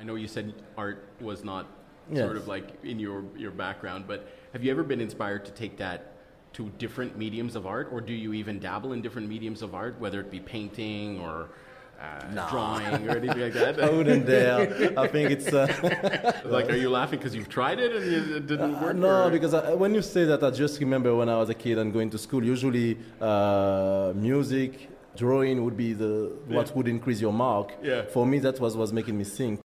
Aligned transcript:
I 0.00 0.04
know 0.04 0.14
you 0.14 0.26
said 0.28 0.54
art 0.76 1.04
was 1.20 1.44
not 1.44 1.66
Yes. 2.12 2.24
sort 2.24 2.36
of 2.38 2.48
like 2.48 2.66
in 2.82 2.98
your, 2.98 3.22
your 3.36 3.52
background, 3.52 4.06
but 4.08 4.26
have 4.52 4.64
you 4.64 4.70
ever 4.72 4.82
been 4.82 5.00
inspired 5.00 5.44
to 5.44 5.52
take 5.52 5.76
that 5.76 6.14
to 6.54 6.68
different 6.78 7.16
mediums 7.16 7.54
of 7.54 7.66
art, 7.66 7.88
or 7.92 8.00
do 8.00 8.12
you 8.12 8.32
even 8.32 8.58
dabble 8.58 8.94
in 8.94 9.00
different 9.00 9.28
mediums 9.28 9.62
of 9.62 9.76
art, 9.76 9.94
whether 10.00 10.18
it 10.18 10.28
be 10.28 10.40
painting 10.40 11.20
or 11.20 11.50
uh, 12.02 12.48
drawing 12.50 13.06
or 13.08 13.16
anything 13.16 13.38
like 13.40 13.52
that? 13.52 13.80
I 13.86 13.90
wouldn't. 13.90 14.28
I 14.98 15.06
think 15.06 15.30
it's. 15.30 15.52
Uh, 15.52 15.68
like, 16.46 16.68
are 16.68 16.74
you 16.74 16.90
laughing 16.90 17.20
because 17.20 17.32
you've 17.36 17.48
tried 17.48 17.78
it 17.78 17.94
and 17.94 18.32
it 18.38 18.46
didn't 18.48 18.74
Uh, 18.74 18.82
work? 18.82 18.96
no, 18.96 19.26
or- 19.26 19.30
because 19.30 19.54
I, 19.54 19.74
when 19.74 19.94
you 19.94 20.02
say 20.02 20.24
that, 20.24 20.42
I 20.42 20.50
just 20.50 20.80
remember 20.80 21.14
when 21.14 21.28
I 21.28 21.36
was 21.36 21.48
a 21.50 21.54
kid 21.54 21.78
and 21.78 21.92
going 21.92 22.10
to 22.10 22.18
school. 22.18 22.42
Usually, 22.42 22.98
uh, 23.20 24.12
music, 24.16 24.88
drawing 25.16 25.64
would 25.64 25.76
be 25.76 25.92
the 25.92 26.32
what 26.46 26.74
would 26.76 26.88
increase 26.88 27.20
your 27.20 27.32
mark. 27.32 27.72
Yeah. 27.82 28.02
For 28.02 28.26
me, 28.26 28.38
that 28.40 28.60
was 28.60 28.76
was 28.76 28.92
making 28.92 29.16
me 29.18 29.24
think. 29.24 29.60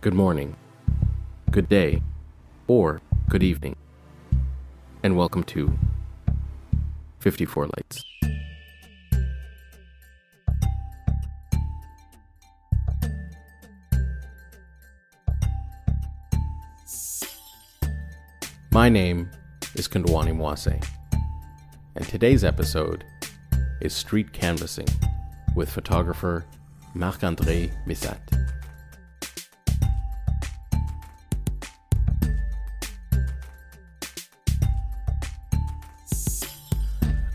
Good 0.00 0.12
morning, 0.12 0.54
good 1.50 1.66
day, 1.66 2.02
or 2.68 3.00
good 3.30 3.42
evening, 3.42 3.74
and 5.04 5.18
welcome 5.18 5.44
to 5.44 5.70
54 7.20 7.66
Lights. 7.66 8.02
My 18.72 18.88
name 18.88 19.28
is 19.74 19.88
Kondwani 19.88 20.34
Mwase, 20.34 20.82
and 21.96 22.08
today's 22.08 22.42
episode 22.42 23.04
is 23.82 23.92
Street 23.92 24.32
Canvassing 24.32 24.88
with 25.54 25.68
photographer 25.68 26.46
Marc 26.94 27.20
André 27.20 27.70
Misat. 27.86 28.20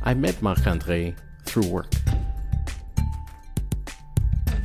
I 0.09 0.15
met 0.15 0.41
Marc 0.41 0.65
Andre 0.65 1.13
through 1.45 1.67
work. 1.67 1.93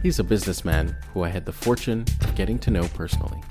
He's 0.03 0.19
a 0.19 0.25
businessman 0.25 0.97
who 1.13 1.23
I 1.23 1.29
had 1.29 1.45
the 1.45 1.53
fortune 1.53 2.07
of 2.23 2.35
getting 2.35 2.59
to 2.61 2.71
know 2.71 2.89
personally. 2.95 3.43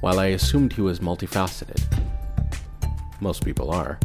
While 0.00 0.18
I 0.18 0.34
assumed 0.34 0.72
he 0.72 0.80
was 0.80 0.98
multifaceted, 0.98 1.80
most 3.20 3.44
people 3.44 3.70
are, 3.70 4.00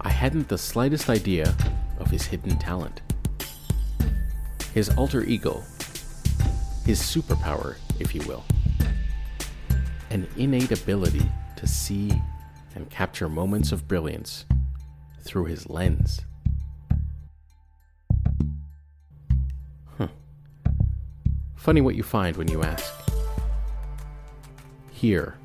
I 0.00 0.08
hadn't 0.08 0.48
the 0.48 0.58
slightest 0.58 1.08
idea 1.08 1.54
of 2.00 2.10
his 2.10 2.26
hidden 2.26 2.58
talent. 2.58 3.02
His 4.74 4.88
alter 4.96 5.22
ego, 5.22 5.62
his 6.84 7.00
superpower, 7.00 7.76
if 8.00 8.12
you 8.12 8.22
will, 8.22 8.42
an 10.10 10.26
innate 10.36 10.72
ability 10.72 11.30
to 11.54 11.66
see 11.68 12.10
and 12.74 12.90
capture 12.90 13.28
moments 13.28 13.70
of 13.70 13.86
brilliance 13.86 14.46
through 15.22 15.44
his 15.44 15.68
lens. 15.68 16.22
Huh. 19.98 20.08
Funny 21.54 21.80
what 21.80 21.94
you 21.94 22.02
find 22.02 22.36
when 22.36 22.48
you 22.48 22.62
ask. 22.62 22.92
Here, 24.90 25.36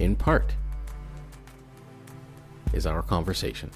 in 0.00 0.16
part, 0.16 0.54
is 2.72 2.86
our 2.86 3.02
conversation. 3.02 3.70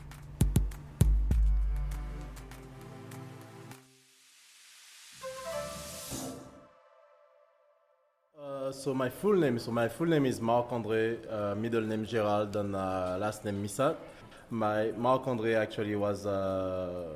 So 8.86 8.94
my 8.94 9.08
full 9.08 9.34
name, 9.34 9.58
so 9.58 9.72
my 9.72 9.88
full 9.88 10.06
name 10.06 10.24
is 10.26 10.41
Marc 10.41 10.70
André, 10.70 11.19
uh, 11.28 11.56
middle 11.56 11.80
name 11.80 12.04
Gerald, 12.06 12.54
and 12.54 12.76
uh, 12.76 13.16
last 13.19 13.44
name 13.44 13.60
Misat. 13.60 13.97
My 14.48 14.92
Marc 14.97 15.24
André 15.24 15.56
actually 15.56 15.97
was 15.97 16.24
uh, 16.24 17.14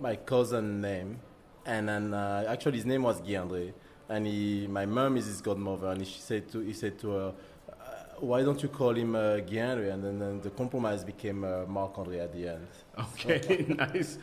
my 0.00 0.14
cousin 0.14 0.80
name, 0.80 1.18
and 1.66 1.88
then 1.88 2.14
uh, 2.14 2.44
actually 2.46 2.76
his 2.76 2.86
name 2.86 3.02
was 3.02 3.18
Guy 3.18 3.32
André, 3.32 3.72
and 4.08 4.28
he, 4.28 4.68
my 4.68 4.86
mom 4.86 5.16
is 5.16 5.26
his 5.26 5.40
godmother, 5.40 5.88
and 5.88 6.06
she 6.06 6.20
said 6.20 6.48
to 6.52 6.60
he 6.60 6.72
said 6.72 7.00
to 7.00 7.10
her, 7.10 7.34
uh, 7.72 7.74
"Why 8.20 8.44
don't 8.44 8.62
you 8.62 8.68
call 8.68 8.94
him 8.94 9.16
uh, 9.16 9.38
Guy 9.38 9.56
André?" 9.56 9.92
And 9.92 10.04
then, 10.04 10.20
then 10.20 10.40
the 10.40 10.50
compromise 10.50 11.02
became 11.02 11.42
uh, 11.42 11.66
Marc 11.66 11.94
André 11.94 12.22
at 12.22 12.32
the 12.32 12.50
end. 12.54 12.68
Okay, 13.06 13.66
nice. 13.76 14.18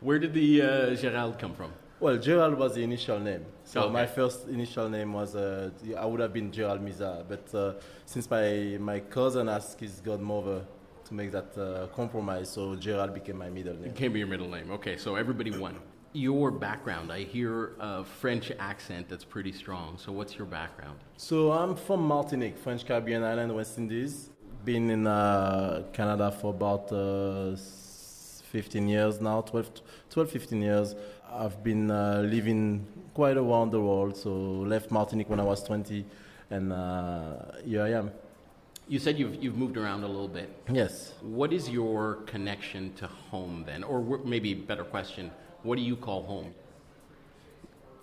Where 0.00 0.18
did 0.18 0.34
the 0.34 0.60
Gérald 1.00 1.38
come 1.38 1.54
from? 1.54 1.72
Well, 2.00 2.16
Gerald 2.18 2.58
was 2.58 2.74
the 2.74 2.82
initial 2.82 3.18
name. 3.20 3.44
So 3.64 3.82
Okay. 3.84 3.92
my 3.92 4.06
first 4.06 4.48
initial 4.48 4.88
name 4.88 5.12
was, 5.12 5.36
uh, 5.36 5.70
I 5.96 6.04
would 6.04 6.20
have 6.20 6.32
been 6.32 6.50
Gerald 6.52 6.80
Misat. 6.84 7.24
But 7.28 7.54
uh, 7.54 7.74
since 8.04 8.28
my, 8.30 8.76
my 8.80 9.00
cousin 9.00 9.48
asked 9.48 9.80
his 9.80 10.00
godmother 10.00 10.64
to 11.06 11.14
make 11.14 11.30
that 11.32 11.56
uh, 11.56 11.86
compromise, 11.94 12.50
so 12.50 12.74
Gerald 12.76 13.14
became 13.14 13.38
my 13.38 13.48
middle 13.48 13.74
name. 13.74 13.86
It 13.90 13.94
came 13.94 14.12
be 14.12 14.18
your 14.18 14.28
middle 14.28 14.48
name. 14.48 14.70
Okay, 14.72 14.96
so 14.96 15.14
everybody 15.16 15.50
won. 15.52 15.76
Your 16.12 16.50
background, 16.50 17.10
I 17.10 17.20
hear 17.24 17.72
a 17.80 18.04
French 18.04 18.52
accent 18.60 19.08
that's 19.08 19.24
pretty 19.24 19.50
strong. 19.52 19.98
So 19.98 20.12
what's 20.12 20.36
your 20.36 20.46
background? 20.46 20.98
So 21.16 21.50
I'm 21.52 21.74
from 21.74 22.02
Martinique, 22.06 22.56
French 22.58 22.86
Caribbean 22.86 23.22
island, 23.24 23.54
West 23.54 23.78
Indies. 23.78 24.30
Been 24.64 24.90
in 24.90 25.06
uh, 25.06 25.84
Canada 25.92 26.30
for 26.30 26.50
about 26.50 26.90
uh, 26.92 27.56
15 27.56 28.86
years 28.88 29.20
now, 29.20 29.40
12, 29.40 29.80
12 30.10 30.30
15 30.30 30.62
years. 30.62 30.94
I've 31.36 31.64
been 31.64 31.90
uh, 31.90 32.22
living 32.24 32.86
quite 33.12 33.36
around 33.36 33.70
the 33.70 33.80
world. 33.80 34.16
So 34.16 34.30
left 34.30 34.90
Martinique 34.90 35.28
when 35.28 35.40
I 35.40 35.42
was 35.42 35.62
20, 35.64 36.04
and 36.50 36.72
uh, 36.72 37.36
here 37.64 37.82
I 37.82 37.92
am. 37.92 38.12
You 38.86 38.98
said 38.98 39.18
you've, 39.18 39.42
you've 39.42 39.56
moved 39.56 39.76
around 39.76 40.04
a 40.04 40.06
little 40.06 40.28
bit. 40.28 40.50
Yes. 40.70 41.14
What 41.22 41.52
is 41.52 41.68
your 41.68 42.16
connection 42.26 42.92
to 42.94 43.06
home 43.06 43.64
then? 43.66 43.82
Or 43.82 44.00
wh- 44.00 44.24
maybe 44.24 44.54
better 44.54 44.84
question, 44.84 45.30
what 45.62 45.76
do 45.76 45.82
you 45.82 45.96
call 45.96 46.22
home? 46.22 46.54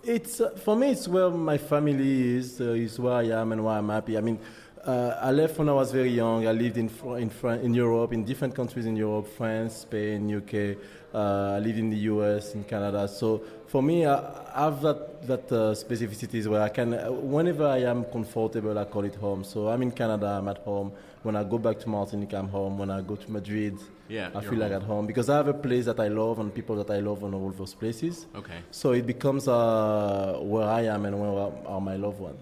It's 0.02 0.40
uh, 0.40 0.50
for 0.50 0.74
me. 0.74 0.90
It's 0.90 1.06
where 1.06 1.30
my 1.30 1.56
family 1.56 2.36
is. 2.36 2.60
Uh, 2.60 2.72
is 2.72 2.98
where 2.98 3.14
I 3.14 3.22
am 3.40 3.52
and 3.52 3.64
where 3.64 3.74
I'm 3.74 3.88
happy. 3.88 4.18
I 4.18 4.20
mean, 4.20 4.40
uh, 4.84 5.18
I 5.20 5.30
left 5.30 5.58
when 5.58 5.68
I 5.68 5.72
was 5.72 5.92
very 5.92 6.10
young. 6.10 6.46
I 6.46 6.52
lived 6.52 6.76
in 6.76 6.90
in 7.18 7.30
in 7.62 7.74
Europe, 7.74 8.12
in 8.12 8.24
different 8.24 8.54
countries 8.54 8.86
in 8.86 8.96
Europe, 8.96 9.28
France, 9.36 9.76
Spain, 9.76 10.28
UK. 10.34 10.76
Uh, 11.14 11.56
I 11.56 11.58
lived 11.60 11.78
in 11.78 11.90
the 11.90 11.98
US, 12.12 12.54
in 12.54 12.64
Canada. 12.64 13.06
So 13.06 13.42
for 13.68 13.82
me, 13.82 14.06
I 14.06 14.16
I 14.54 14.64
have 14.64 14.82
that 14.82 15.26
that 15.26 15.52
uh, 15.52 15.74
specificities 15.74 16.46
where 16.46 16.62
I 16.62 16.68
can, 16.68 16.94
uh, 16.94 17.10
whenever 17.12 17.66
I 17.66 17.84
am 17.84 18.04
comfortable, 18.04 18.76
I 18.78 18.84
call 18.84 19.04
it 19.04 19.14
home. 19.14 19.44
So 19.44 19.68
I'm 19.68 19.82
in 19.82 19.92
Canada. 19.92 20.26
I'm 20.26 20.48
at 20.48 20.58
home. 20.58 20.92
When 21.22 21.36
I 21.36 21.44
go 21.44 21.58
back 21.58 21.78
to 21.80 21.88
Martinique, 21.88 22.34
I'm 22.34 22.48
home. 22.48 22.78
When 22.78 22.90
I 22.90 23.00
go 23.02 23.14
to 23.14 23.30
Madrid, 23.30 23.78
Yeah, 24.08 24.30
I 24.34 24.40
feel 24.40 24.58
like 24.58 24.72
at 24.72 24.82
home 24.82 25.06
because 25.06 25.30
I 25.30 25.36
have 25.36 25.48
a 25.48 25.54
place 25.54 25.84
that 25.84 26.00
I 26.00 26.08
love 26.08 26.40
and 26.40 26.52
people 26.52 26.76
that 26.82 26.90
I 26.90 26.98
love 27.00 27.22
in 27.22 27.34
all 27.34 27.50
those 27.50 27.74
places. 27.74 28.26
Okay. 28.34 28.58
So 28.72 28.92
it 28.92 29.06
becomes 29.06 29.46
uh, 29.46 30.38
where 30.42 30.66
I 30.66 30.82
am 30.94 31.04
and 31.06 31.14
where 31.20 31.52
are 31.66 31.80
my 31.80 31.96
loved 31.96 32.20
ones. 32.20 32.40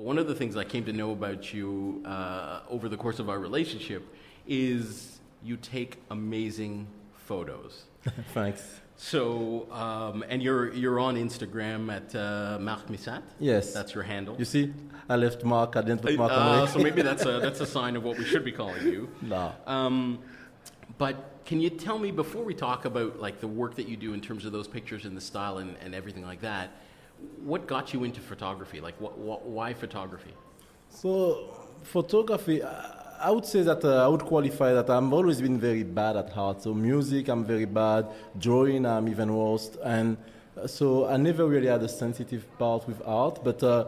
Well, 0.00 0.06
one 0.06 0.18
of 0.18 0.26
the 0.26 0.34
things 0.34 0.56
I 0.56 0.64
came 0.64 0.84
to 0.86 0.94
know 0.94 1.12
about 1.12 1.52
you 1.52 2.02
uh, 2.06 2.60
over 2.70 2.88
the 2.88 2.96
course 2.96 3.18
of 3.18 3.28
our 3.28 3.38
relationship 3.38 4.02
is 4.48 5.20
you 5.44 5.58
take 5.58 5.98
amazing 6.10 6.86
photos. 7.26 7.84
Thanks. 8.32 8.80
So, 8.96 9.70
um, 9.70 10.24
and 10.28 10.42
you're 10.42 10.72
you're 10.72 10.98
on 10.98 11.16
Instagram 11.16 11.92
at 11.92 12.14
uh, 12.14 12.58
Marc 12.60 12.86
Misat. 12.86 13.22
Yes. 13.38 13.74
That's 13.74 13.94
your 13.94 14.04
handle. 14.04 14.36
You 14.38 14.46
see, 14.46 14.72
I 15.08 15.16
left 15.16 15.44
Mark. 15.44 15.76
I 15.76 15.82
didn't 15.82 16.00
put 16.02 16.16
Mark 16.16 16.32
Uh, 16.32 16.62
on 16.62 16.68
so 16.68 16.78
maybe 16.78 17.02
that's 17.02 17.26
a 17.26 17.38
that's 17.44 17.60
a 17.60 17.66
sign 17.66 17.94
of 17.96 18.02
what 18.02 18.16
we 18.18 18.24
should 18.24 18.44
be 18.44 18.52
calling 18.52 18.86
you. 18.86 19.08
No. 19.20 19.52
Um, 19.66 20.18
but 20.96 21.16
can 21.44 21.60
you 21.60 21.70
tell 21.70 21.98
me 21.98 22.10
before 22.10 22.44
we 22.44 22.54
talk 22.54 22.86
about 22.86 23.20
like 23.20 23.40
the 23.40 23.48
work 23.48 23.74
that 23.76 23.86
you 23.88 23.96
do 23.96 24.14
in 24.14 24.20
terms 24.20 24.44
of 24.46 24.52
those 24.52 24.68
pictures 24.68 25.04
and 25.04 25.14
the 25.16 25.20
style 25.20 25.58
and, 25.58 25.76
and 25.84 25.94
everything 25.94 26.24
like 26.24 26.40
that, 26.40 26.70
what 27.44 27.66
got 27.66 27.92
you 27.92 28.04
into 28.04 28.20
photography? 28.20 28.80
Like, 28.80 29.00
what, 29.00 29.18
what 29.18 29.46
why 29.46 29.72
photography? 29.74 30.34
So 30.88 31.56
photography, 31.82 32.62
I 32.62 33.30
would 33.30 33.46
say 33.46 33.62
that 33.62 33.84
uh, 33.84 34.04
I 34.04 34.08
would 34.08 34.22
qualify 34.22 34.72
that 34.72 34.90
I've 34.90 35.12
always 35.12 35.40
been 35.40 35.58
very 35.58 35.82
bad 35.84 36.16
at 36.16 36.36
art. 36.36 36.62
So 36.62 36.74
music, 36.74 37.28
I'm 37.28 37.44
very 37.44 37.66
bad. 37.66 38.06
Drawing, 38.38 38.86
I'm 38.86 39.08
even 39.08 39.34
worse. 39.34 39.76
And 39.84 40.16
uh, 40.56 40.66
so 40.66 41.06
I 41.06 41.16
never 41.16 41.46
really 41.46 41.68
had 41.68 41.82
a 41.82 41.88
sensitive 41.88 42.46
part 42.58 42.86
with 42.88 43.00
art. 43.06 43.44
But 43.44 43.62
uh, 43.62 43.84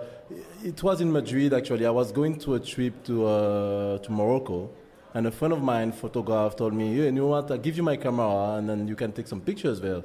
it 0.62 0.82
was 0.82 1.00
in 1.00 1.10
Madrid 1.10 1.52
actually. 1.52 1.86
I 1.86 1.90
was 1.90 2.12
going 2.12 2.38
to 2.40 2.54
a 2.54 2.60
trip 2.60 3.02
to 3.04 3.26
uh, 3.26 3.98
to 3.98 4.12
Morocco, 4.12 4.70
And 5.14 5.26
a 5.26 5.30
friend 5.30 5.52
of 5.52 5.62
mine, 5.62 5.92
photograph, 5.92 6.56
told 6.56 6.72
me, 6.72 6.94
hey, 6.94 7.04
you 7.04 7.12
know 7.12 7.26
what, 7.26 7.50
I'll 7.50 7.58
give 7.58 7.76
you 7.76 7.82
my 7.82 7.96
camera 7.96 8.56
and 8.56 8.68
then 8.68 8.88
you 8.88 8.96
can 8.96 9.12
take 9.12 9.26
some 9.28 9.40
pictures 9.40 9.80
there. 9.80 10.02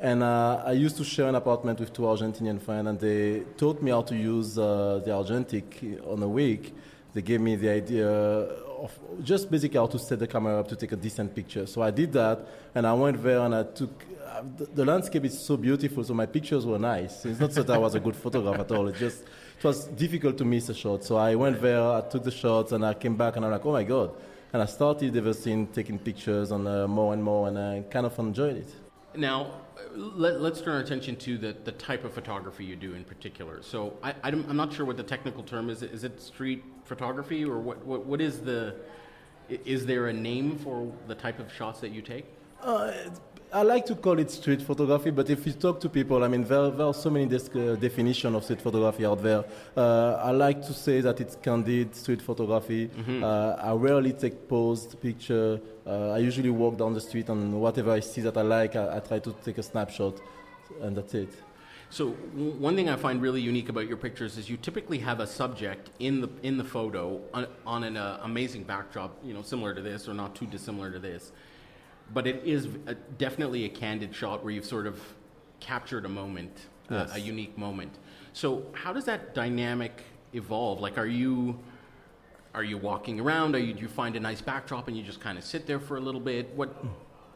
And 0.00 0.22
uh, 0.22 0.62
I 0.64 0.72
used 0.72 0.96
to 0.96 1.04
share 1.04 1.28
an 1.28 1.34
apartment 1.34 1.78
with 1.78 1.92
two 1.92 2.02
Argentinian 2.02 2.58
friends, 2.58 2.88
and 2.88 2.98
they 2.98 3.40
taught 3.58 3.82
me 3.82 3.90
how 3.90 4.00
to 4.00 4.16
use 4.16 4.58
uh, 4.58 5.02
the 5.04 5.12
Argentic 5.12 5.84
on 6.06 6.22
a 6.22 6.28
week. 6.28 6.74
They 7.12 7.20
gave 7.20 7.42
me 7.42 7.54
the 7.56 7.68
idea 7.68 8.08
of 8.08 8.98
just 9.22 9.50
basically 9.50 9.78
how 9.78 9.88
to 9.88 9.98
set 9.98 10.18
the 10.18 10.26
camera 10.26 10.58
up 10.58 10.68
to 10.68 10.76
take 10.76 10.92
a 10.92 10.96
decent 10.96 11.34
picture. 11.34 11.66
So 11.66 11.82
I 11.82 11.90
did 11.90 12.14
that, 12.14 12.38
and 12.74 12.86
I 12.86 12.94
went 12.94 13.22
there 13.22 13.40
and 13.40 13.54
I 13.54 13.64
took. 13.64 13.90
Uh, 14.26 14.42
the, 14.74 14.86
landscape 14.86 15.24
is 15.26 15.38
so 15.38 15.58
beautiful, 15.58 16.02
so 16.02 16.14
my 16.14 16.24
pictures 16.24 16.64
were 16.64 16.78
nice. 16.78 17.26
It's 17.26 17.38
not 17.40 17.50
that 17.50 17.68
I 17.68 17.76
was 17.76 17.94
a 17.94 18.00
good 18.00 18.16
photographer 18.16 18.60
at 18.60 18.72
all. 18.72 18.88
It 18.88 18.96
just 18.96 19.24
it 19.58 19.64
was 19.64 19.84
difficult 19.84 20.38
to 20.38 20.46
miss 20.46 20.70
a 20.70 20.74
shot. 20.74 21.04
So 21.04 21.16
I 21.16 21.34
went 21.34 21.60
there, 21.60 21.82
I 21.82 22.00
took 22.00 22.24
the 22.24 22.30
shots, 22.30 22.72
and 22.72 22.86
I 22.86 22.94
came 22.94 23.16
back, 23.16 23.36
and 23.36 23.44
I'm 23.44 23.50
like, 23.50 23.66
oh 23.66 23.72
my 23.72 23.84
god! 23.84 24.12
And 24.50 24.62
I 24.62 24.66
started 24.66 25.14
ever 25.14 25.34
since 25.34 25.74
taking 25.74 25.98
pictures 25.98 26.52
and 26.52 26.66
uh, 26.66 26.88
more 26.88 27.12
and 27.12 27.22
more, 27.22 27.48
and 27.48 27.58
I 27.58 27.84
kind 27.90 28.06
of 28.06 28.18
enjoyed 28.18 28.56
it. 28.56 28.89
Now, 29.16 29.52
let, 29.94 30.34
us 30.34 30.60
turn 30.60 30.74
our 30.74 30.80
attention 30.80 31.16
to 31.16 31.38
the, 31.38 31.56
the 31.64 31.72
type 31.72 32.04
of 32.04 32.12
photography 32.12 32.64
you 32.64 32.76
do 32.76 32.94
in 32.94 33.04
particular. 33.04 33.62
So 33.62 33.96
I, 34.02 34.14
am 34.24 34.56
not 34.56 34.72
sure 34.72 34.86
what 34.86 34.96
the 34.96 35.02
technical 35.02 35.42
term 35.42 35.68
is. 35.68 35.82
Is 35.82 36.04
it 36.04 36.20
street 36.20 36.62
photography 36.84 37.44
or 37.44 37.58
what, 37.58 37.84
what, 37.84 38.06
what 38.06 38.20
is 38.20 38.40
the, 38.40 38.76
is 39.48 39.86
there 39.86 40.08
a 40.08 40.12
name 40.12 40.58
for 40.58 40.92
the 41.08 41.14
type 41.14 41.40
of 41.40 41.52
shots 41.52 41.80
that 41.80 41.90
you 41.90 42.02
take? 42.02 42.26
Uh, 42.62 42.92
I 43.52 43.62
like 43.62 43.84
to 43.86 43.96
call 43.96 44.20
it 44.20 44.30
street 44.30 44.62
photography, 44.62 45.10
but 45.10 45.28
if 45.28 45.44
you 45.44 45.52
talk 45.52 45.80
to 45.80 45.88
people, 45.88 46.22
I 46.22 46.28
mean, 46.28 46.44
there, 46.44 46.70
there 46.70 46.86
are 46.86 46.94
so 46.94 47.10
many 47.10 47.24
uh, 47.24 47.74
definitions 47.74 48.36
of 48.36 48.44
street 48.44 48.60
photography 48.62 49.04
out 49.04 49.20
there. 49.22 49.44
Uh, 49.76 50.12
I 50.22 50.30
like 50.30 50.62
to 50.66 50.72
say 50.72 51.00
that 51.00 51.20
it's 51.20 51.34
candid 51.34 51.96
street 51.96 52.22
photography. 52.22 52.86
Mm-hmm. 52.86 53.24
Uh, 53.24 53.56
I 53.58 53.72
rarely 53.72 54.12
take 54.12 54.48
posed 54.48 55.00
picture. 55.00 55.60
Uh, 55.84 56.10
I 56.10 56.18
usually 56.18 56.50
walk 56.50 56.78
down 56.78 56.94
the 56.94 57.00
street 57.00 57.28
and 57.28 57.60
whatever 57.60 57.90
I 57.90 57.98
see 57.98 58.20
that 58.20 58.36
I 58.36 58.42
like, 58.42 58.76
I, 58.76 58.98
I 58.98 59.00
try 59.00 59.18
to 59.18 59.34
take 59.44 59.58
a 59.58 59.64
snapshot, 59.64 60.20
and 60.80 60.96
that's 60.96 61.14
it. 61.14 61.32
So 61.90 62.10
one 62.10 62.76
thing 62.76 62.88
I 62.88 62.94
find 62.94 63.20
really 63.20 63.40
unique 63.40 63.68
about 63.68 63.88
your 63.88 63.96
pictures 63.96 64.38
is 64.38 64.48
you 64.48 64.58
typically 64.58 64.98
have 64.98 65.18
a 65.18 65.26
subject 65.26 65.90
in 65.98 66.20
the 66.20 66.28
in 66.44 66.56
the 66.56 66.62
photo 66.62 67.20
on, 67.34 67.48
on 67.66 67.82
an 67.82 67.96
uh, 67.96 68.20
amazing 68.22 68.62
backdrop, 68.62 69.10
you 69.24 69.34
know, 69.34 69.42
similar 69.42 69.74
to 69.74 69.82
this 69.82 70.08
or 70.08 70.14
not 70.14 70.36
too 70.36 70.46
dissimilar 70.46 70.92
to 70.92 71.00
this 71.00 71.32
but 72.12 72.26
it 72.26 72.42
is 72.44 72.68
a, 72.86 72.94
definitely 72.94 73.64
a 73.64 73.68
candid 73.68 74.14
shot 74.14 74.42
where 74.42 74.52
you've 74.52 74.64
sort 74.64 74.86
of 74.86 75.00
captured 75.60 76.04
a 76.04 76.08
moment, 76.08 76.66
yes. 76.90 77.10
uh, 77.10 77.14
a 77.14 77.18
unique 77.18 77.56
moment. 77.56 77.92
So 78.32 78.66
how 78.72 78.92
does 78.92 79.04
that 79.04 79.34
dynamic 79.34 80.02
evolve? 80.32 80.80
Like, 80.80 80.98
are 80.98 81.06
you 81.06 81.58
are 82.54 82.64
you 82.64 82.78
walking 82.78 83.20
around? 83.20 83.54
Are 83.54 83.58
you 83.58 83.72
do 83.72 83.82
you 83.82 83.88
find 83.88 84.16
a 84.16 84.20
nice 84.20 84.40
backdrop 84.40 84.88
and 84.88 84.96
you 84.96 85.02
just 85.02 85.20
kind 85.20 85.38
of 85.38 85.44
sit 85.44 85.66
there 85.66 85.80
for 85.80 85.96
a 85.96 86.00
little 86.00 86.20
bit? 86.20 86.50
What 86.54 86.74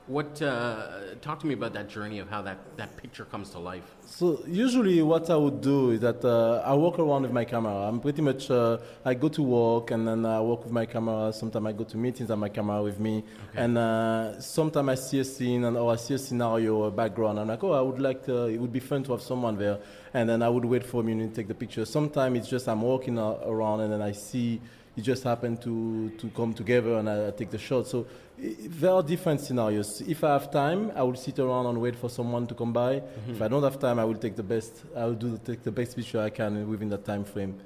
what 0.06 0.40
uh, 0.42 1.14
talk 1.22 1.40
to 1.40 1.46
me 1.46 1.54
about 1.54 1.72
that 1.72 1.88
journey 1.88 2.18
of 2.18 2.28
how 2.28 2.42
that, 2.42 2.58
that 2.76 2.96
picture 2.96 3.24
comes 3.24 3.50
to 3.50 3.58
life? 3.58 3.82
So 4.04 4.42
usually, 4.46 5.00
what 5.00 5.30
I 5.30 5.36
would 5.36 5.62
do 5.62 5.92
is 5.92 6.00
that 6.00 6.22
uh, 6.22 6.62
I 6.64 6.74
walk 6.74 6.98
around 6.98 7.22
with 7.22 7.32
my 7.32 7.44
camera. 7.44 7.88
I'm 7.88 8.00
pretty 8.00 8.20
much 8.20 8.50
uh, 8.50 8.78
I 9.04 9.14
go 9.14 9.28
to 9.30 9.42
work 9.42 9.92
and 9.92 10.06
then 10.06 10.26
I 10.26 10.40
walk 10.40 10.64
with 10.64 10.72
my 10.72 10.84
camera. 10.84 11.32
Sometimes 11.32 11.66
I 11.66 11.72
go 11.72 11.84
to 11.84 11.96
meetings 11.96 12.28
and 12.28 12.38
my 12.38 12.50
camera 12.50 12.82
with 12.82 13.00
me. 13.00 13.18
Okay. 13.18 13.62
And 13.64 13.78
uh, 13.78 14.40
sometimes 14.40 14.88
I 14.90 14.94
see 14.94 15.20
a 15.20 15.24
scene 15.24 15.64
and 15.64 15.76
or 15.76 15.92
I 15.92 15.96
see 15.96 16.14
a 16.14 16.18
scenario, 16.18 16.82
a 16.82 16.90
background. 16.90 17.40
I'm 17.40 17.48
like, 17.48 17.64
oh, 17.64 17.72
I 17.72 17.80
would 17.80 18.00
like 18.00 18.24
to, 18.26 18.46
it 18.46 18.58
would 18.58 18.72
be 18.72 18.80
fun 18.80 19.04
to 19.04 19.12
have 19.12 19.22
someone 19.22 19.56
there. 19.56 19.78
And 20.12 20.28
then 20.28 20.42
I 20.42 20.50
would 20.50 20.66
wait 20.66 20.84
for 20.84 21.00
a 21.00 21.04
minute 21.04 21.30
to 21.30 21.36
take 21.36 21.48
the 21.48 21.54
picture. 21.54 21.84
Sometimes 21.86 22.38
it's 22.38 22.48
just 22.48 22.68
I'm 22.68 22.82
walking 22.82 23.18
around 23.18 23.80
and 23.80 23.92
then 23.92 24.02
I 24.02 24.12
see 24.12 24.60
it 24.96 25.02
just 25.02 25.24
happened 25.24 25.60
to, 25.62 26.10
to 26.18 26.28
come 26.30 26.54
together 26.54 26.94
and 26.94 27.08
I, 27.08 27.28
I 27.28 27.30
take 27.30 27.50
the 27.50 27.58
shot. 27.58 27.86
So 27.86 28.06
there 28.38 28.92
are 28.92 29.02
different 29.02 29.40
scenarios. 29.40 30.00
If 30.02 30.22
I 30.24 30.32
have 30.32 30.50
time, 30.50 30.92
I 30.94 31.02
will 31.02 31.16
sit 31.16 31.38
around 31.38 31.66
and 31.66 31.80
wait 31.80 31.96
for 31.96 32.08
someone 32.08 32.46
to 32.46 32.54
come 32.54 32.72
by. 32.72 32.96
Mm-hmm. 32.96 33.30
If 33.32 33.42
I 33.42 33.48
don't 33.48 33.62
have 33.62 33.78
time, 33.78 33.98
I 33.98 34.04
will 34.04 34.16
take 34.16 34.36
the 34.36 34.42
best. 34.42 34.84
I 34.96 35.04
will 35.06 35.14
do 35.14 35.38
take 35.44 35.62
the 35.62 35.72
best 35.72 35.96
picture 35.96 36.20
I 36.20 36.30
can 36.30 36.68
within 36.68 36.88
that 36.90 37.04
time 37.04 37.24
frame. 37.24 37.58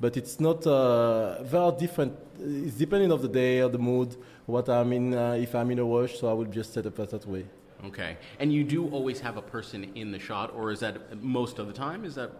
But 0.00 0.16
it's 0.16 0.40
not. 0.40 0.66
Uh, 0.66 1.42
there 1.42 1.60
are 1.60 1.72
different. 1.72 2.18
It's 2.40 2.74
depending 2.74 3.12
of 3.12 3.22
the 3.22 3.28
day 3.28 3.60
or 3.60 3.68
the 3.68 3.78
mood. 3.78 4.16
What 4.46 4.68
I'm 4.68 4.92
in. 4.92 5.14
Uh, 5.14 5.32
if 5.32 5.54
I'm 5.54 5.70
in 5.70 5.78
a 5.78 5.84
rush, 5.84 6.18
so 6.18 6.28
I 6.28 6.32
will 6.32 6.46
just 6.46 6.72
set 6.72 6.84
up 6.86 6.96
that 6.96 7.26
way. 7.26 7.46
Okay. 7.86 8.16
And 8.40 8.52
you 8.52 8.64
do 8.64 8.88
always 8.88 9.20
have 9.20 9.36
a 9.36 9.42
person 9.42 9.92
in 9.94 10.10
the 10.10 10.18
shot, 10.18 10.52
or 10.54 10.72
is 10.72 10.80
that 10.80 11.22
most 11.22 11.58
of 11.58 11.66
the 11.66 11.72
time? 11.72 12.04
Is 12.04 12.14
that? 12.16 12.32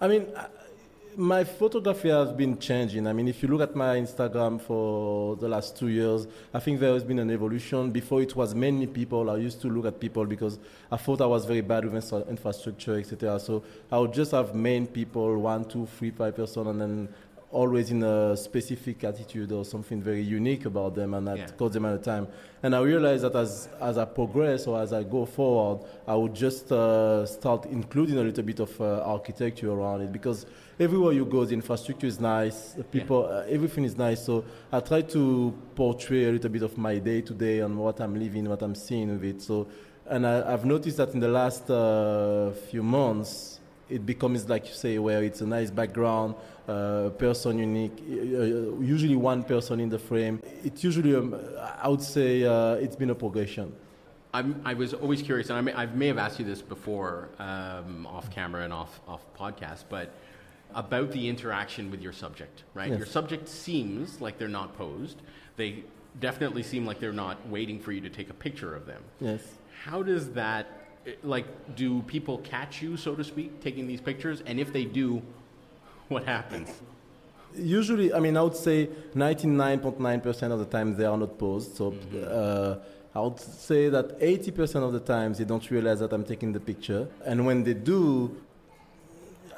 I 0.00 0.06
mean, 0.06 0.28
my 1.16 1.44
photography 1.44 2.08
has 2.08 2.32
been 2.32 2.58
changing. 2.58 3.06
I 3.06 3.12
mean, 3.12 3.28
if 3.28 3.42
you 3.42 3.48
look 3.48 3.60
at 3.60 3.76
my 3.76 3.96
Instagram 3.96 4.60
for 4.60 5.36
the 5.36 5.48
last 5.48 5.76
two 5.76 5.88
years, 5.88 6.26
I 6.54 6.60
think 6.60 6.80
there 6.80 6.92
has 6.92 7.04
been 7.04 7.18
an 7.18 7.30
evolution. 7.30 7.90
Before 7.90 8.22
it 8.22 8.34
was 8.34 8.54
many 8.54 8.86
people. 8.86 9.30
I 9.30 9.36
used 9.36 9.60
to 9.62 9.68
look 9.68 9.86
at 9.86 10.00
people 10.00 10.24
because 10.24 10.58
I 10.90 10.96
thought 10.96 11.20
I 11.20 11.26
was 11.26 11.44
very 11.44 11.60
bad 11.60 11.84
with 11.84 12.12
infrastructure, 12.28 12.98
etc. 12.98 13.38
So 13.40 13.62
I 13.90 13.98
would 13.98 14.12
just 14.12 14.32
have 14.32 14.54
main 14.54 14.86
people, 14.86 15.38
one, 15.38 15.64
two, 15.64 15.86
three, 15.98 16.10
five 16.10 16.36
person, 16.36 16.66
and 16.68 16.80
then 16.80 17.08
always 17.52 17.90
in 17.90 18.02
a 18.02 18.34
specific 18.34 19.04
attitude 19.04 19.52
or 19.52 19.64
something 19.64 20.00
very 20.00 20.22
unique 20.22 20.64
about 20.64 20.94
them 20.94 21.12
and 21.12 21.28
that 21.28 21.36
yeah. 21.36 21.46
caught 21.58 21.72
them 21.72 21.84
at 21.84 21.94
a 21.94 21.98
time. 21.98 22.26
And 22.62 22.74
I 22.74 22.80
realized 22.80 23.24
that 23.24 23.36
as, 23.36 23.68
as 23.80 23.98
I 23.98 24.06
progress 24.06 24.66
or 24.66 24.80
as 24.80 24.92
I 24.94 25.02
go 25.02 25.26
forward, 25.26 25.86
I 26.08 26.14
would 26.14 26.34
just 26.34 26.72
uh, 26.72 27.26
start 27.26 27.66
including 27.66 28.18
a 28.18 28.22
little 28.22 28.42
bit 28.42 28.58
of 28.60 28.80
uh, 28.80 29.02
architecture 29.02 29.70
around 29.70 30.00
it 30.00 30.12
because 30.12 30.46
everywhere 30.80 31.12
you 31.12 31.26
go, 31.26 31.44
the 31.44 31.52
infrastructure 31.52 32.06
is 32.06 32.18
nice, 32.18 32.72
the 32.72 32.84
people, 32.84 33.28
yeah. 33.28 33.36
uh, 33.36 33.46
everything 33.48 33.84
is 33.84 33.98
nice. 33.98 34.24
So 34.24 34.44
I 34.72 34.80
try 34.80 35.02
to 35.02 35.54
portray 35.74 36.24
a 36.24 36.32
little 36.32 36.50
bit 36.50 36.62
of 36.62 36.78
my 36.78 36.98
day 36.98 37.20
to 37.20 37.34
day 37.34 37.60
and 37.60 37.76
what 37.78 38.00
I'm 38.00 38.18
living, 38.18 38.48
what 38.48 38.62
I'm 38.62 38.74
seeing 38.74 39.10
with 39.10 39.24
it. 39.24 39.42
So, 39.42 39.68
and 40.06 40.26
I, 40.26 40.50
have 40.50 40.64
noticed 40.64 40.96
that 40.96 41.12
in 41.12 41.20
the 41.20 41.28
last 41.28 41.70
uh, 41.70 42.52
few 42.70 42.82
months, 42.82 43.51
it 43.92 44.06
becomes 44.06 44.48
like 44.48 44.66
you 44.68 44.74
say, 44.74 44.98
where 44.98 45.22
it's 45.22 45.40
a 45.42 45.46
nice 45.46 45.70
background, 45.70 46.34
uh, 46.66 47.10
person 47.10 47.58
unique, 47.58 47.98
uh, 48.00 48.80
usually 48.80 49.16
one 49.16 49.42
person 49.42 49.80
in 49.80 49.88
the 49.88 49.98
frame. 49.98 50.40
It's 50.64 50.82
usually, 50.82 51.14
um, 51.14 51.36
I 51.82 51.88
would 51.88 52.02
say, 52.02 52.44
uh, 52.44 52.74
it's 52.74 52.96
been 52.96 53.10
a 53.10 53.14
progression. 53.14 53.72
I'm, 54.34 54.60
i 54.64 54.72
was 54.72 54.94
always 54.94 55.20
curious, 55.20 55.50
and 55.50 55.58
I 55.58 55.60
may, 55.60 55.74
I 55.74 55.86
may, 55.86 56.06
have 56.06 56.16
asked 56.16 56.38
you 56.38 56.46
this 56.46 56.62
before, 56.62 57.28
um, 57.38 58.06
off 58.06 58.30
camera 58.30 58.64
and 58.64 58.72
off 58.72 59.00
off 59.06 59.20
podcast, 59.38 59.84
but 59.90 60.14
about 60.74 61.12
the 61.12 61.28
interaction 61.28 61.90
with 61.90 62.00
your 62.00 62.14
subject, 62.14 62.64
right? 62.72 62.88
Yes. 62.88 62.98
Your 62.98 63.06
subject 63.06 63.46
seems 63.46 64.22
like 64.22 64.38
they're 64.38 64.48
not 64.48 64.74
posed. 64.76 65.20
They 65.56 65.84
definitely 66.20 66.62
seem 66.62 66.86
like 66.86 66.98
they're 66.98 67.12
not 67.12 67.46
waiting 67.48 67.78
for 67.78 67.92
you 67.92 68.00
to 68.00 68.08
take 68.08 68.30
a 68.30 68.34
picture 68.34 68.74
of 68.74 68.86
them. 68.86 69.02
Yes. 69.20 69.42
How 69.84 70.02
does 70.02 70.30
that, 70.30 70.66
like, 71.22 71.46
do 71.76 72.02
people 72.02 72.38
catch 72.38 72.82
you, 72.82 72.96
so 72.96 73.14
to 73.14 73.24
speak, 73.24 73.60
taking 73.60 73.86
these 73.86 74.00
pictures? 74.00 74.42
And 74.46 74.60
if 74.60 74.72
they 74.72 74.84
do, 74.84 75.22
what 76.08 76.24
happens? 76.24 76.70
Usually, 77.54 78.12
I 78.14 78.20
mean, 78.20 78.36
I 78.36 78.42
would 78.42 78.56
say 78.56 78.88
99.9% 79.14 80.52
of 80.52 80.58
the 80.58 80.64
time 80.64 80.96
they 80.96 81.04
are 81.04 81.16
not 81.16 81.38
posed. 81.38 81.76
So 81.76 81.92
mm-hmm. 81.92 82.24
uh, 82.26 82.76
I 83.14 83.20
would 83.20 83.38
say 83.38 83.88
that 83.90 84.18
80% 84.20 84.76
of 84.76 84.92
the 84.92 85.00
times 85.00 85.38
they 85.38 85.44
don't 85.44 85.70
realize 85.70 86.00
that 86.00 86.12
I'm 86.12 86.24
taking 86.24 86.52
the 86.52 86.60
picture. 86.60 87.08
And 87.24 87.44
when 87.44 87.62
they 87.62 87.74
do, 87.74 88.36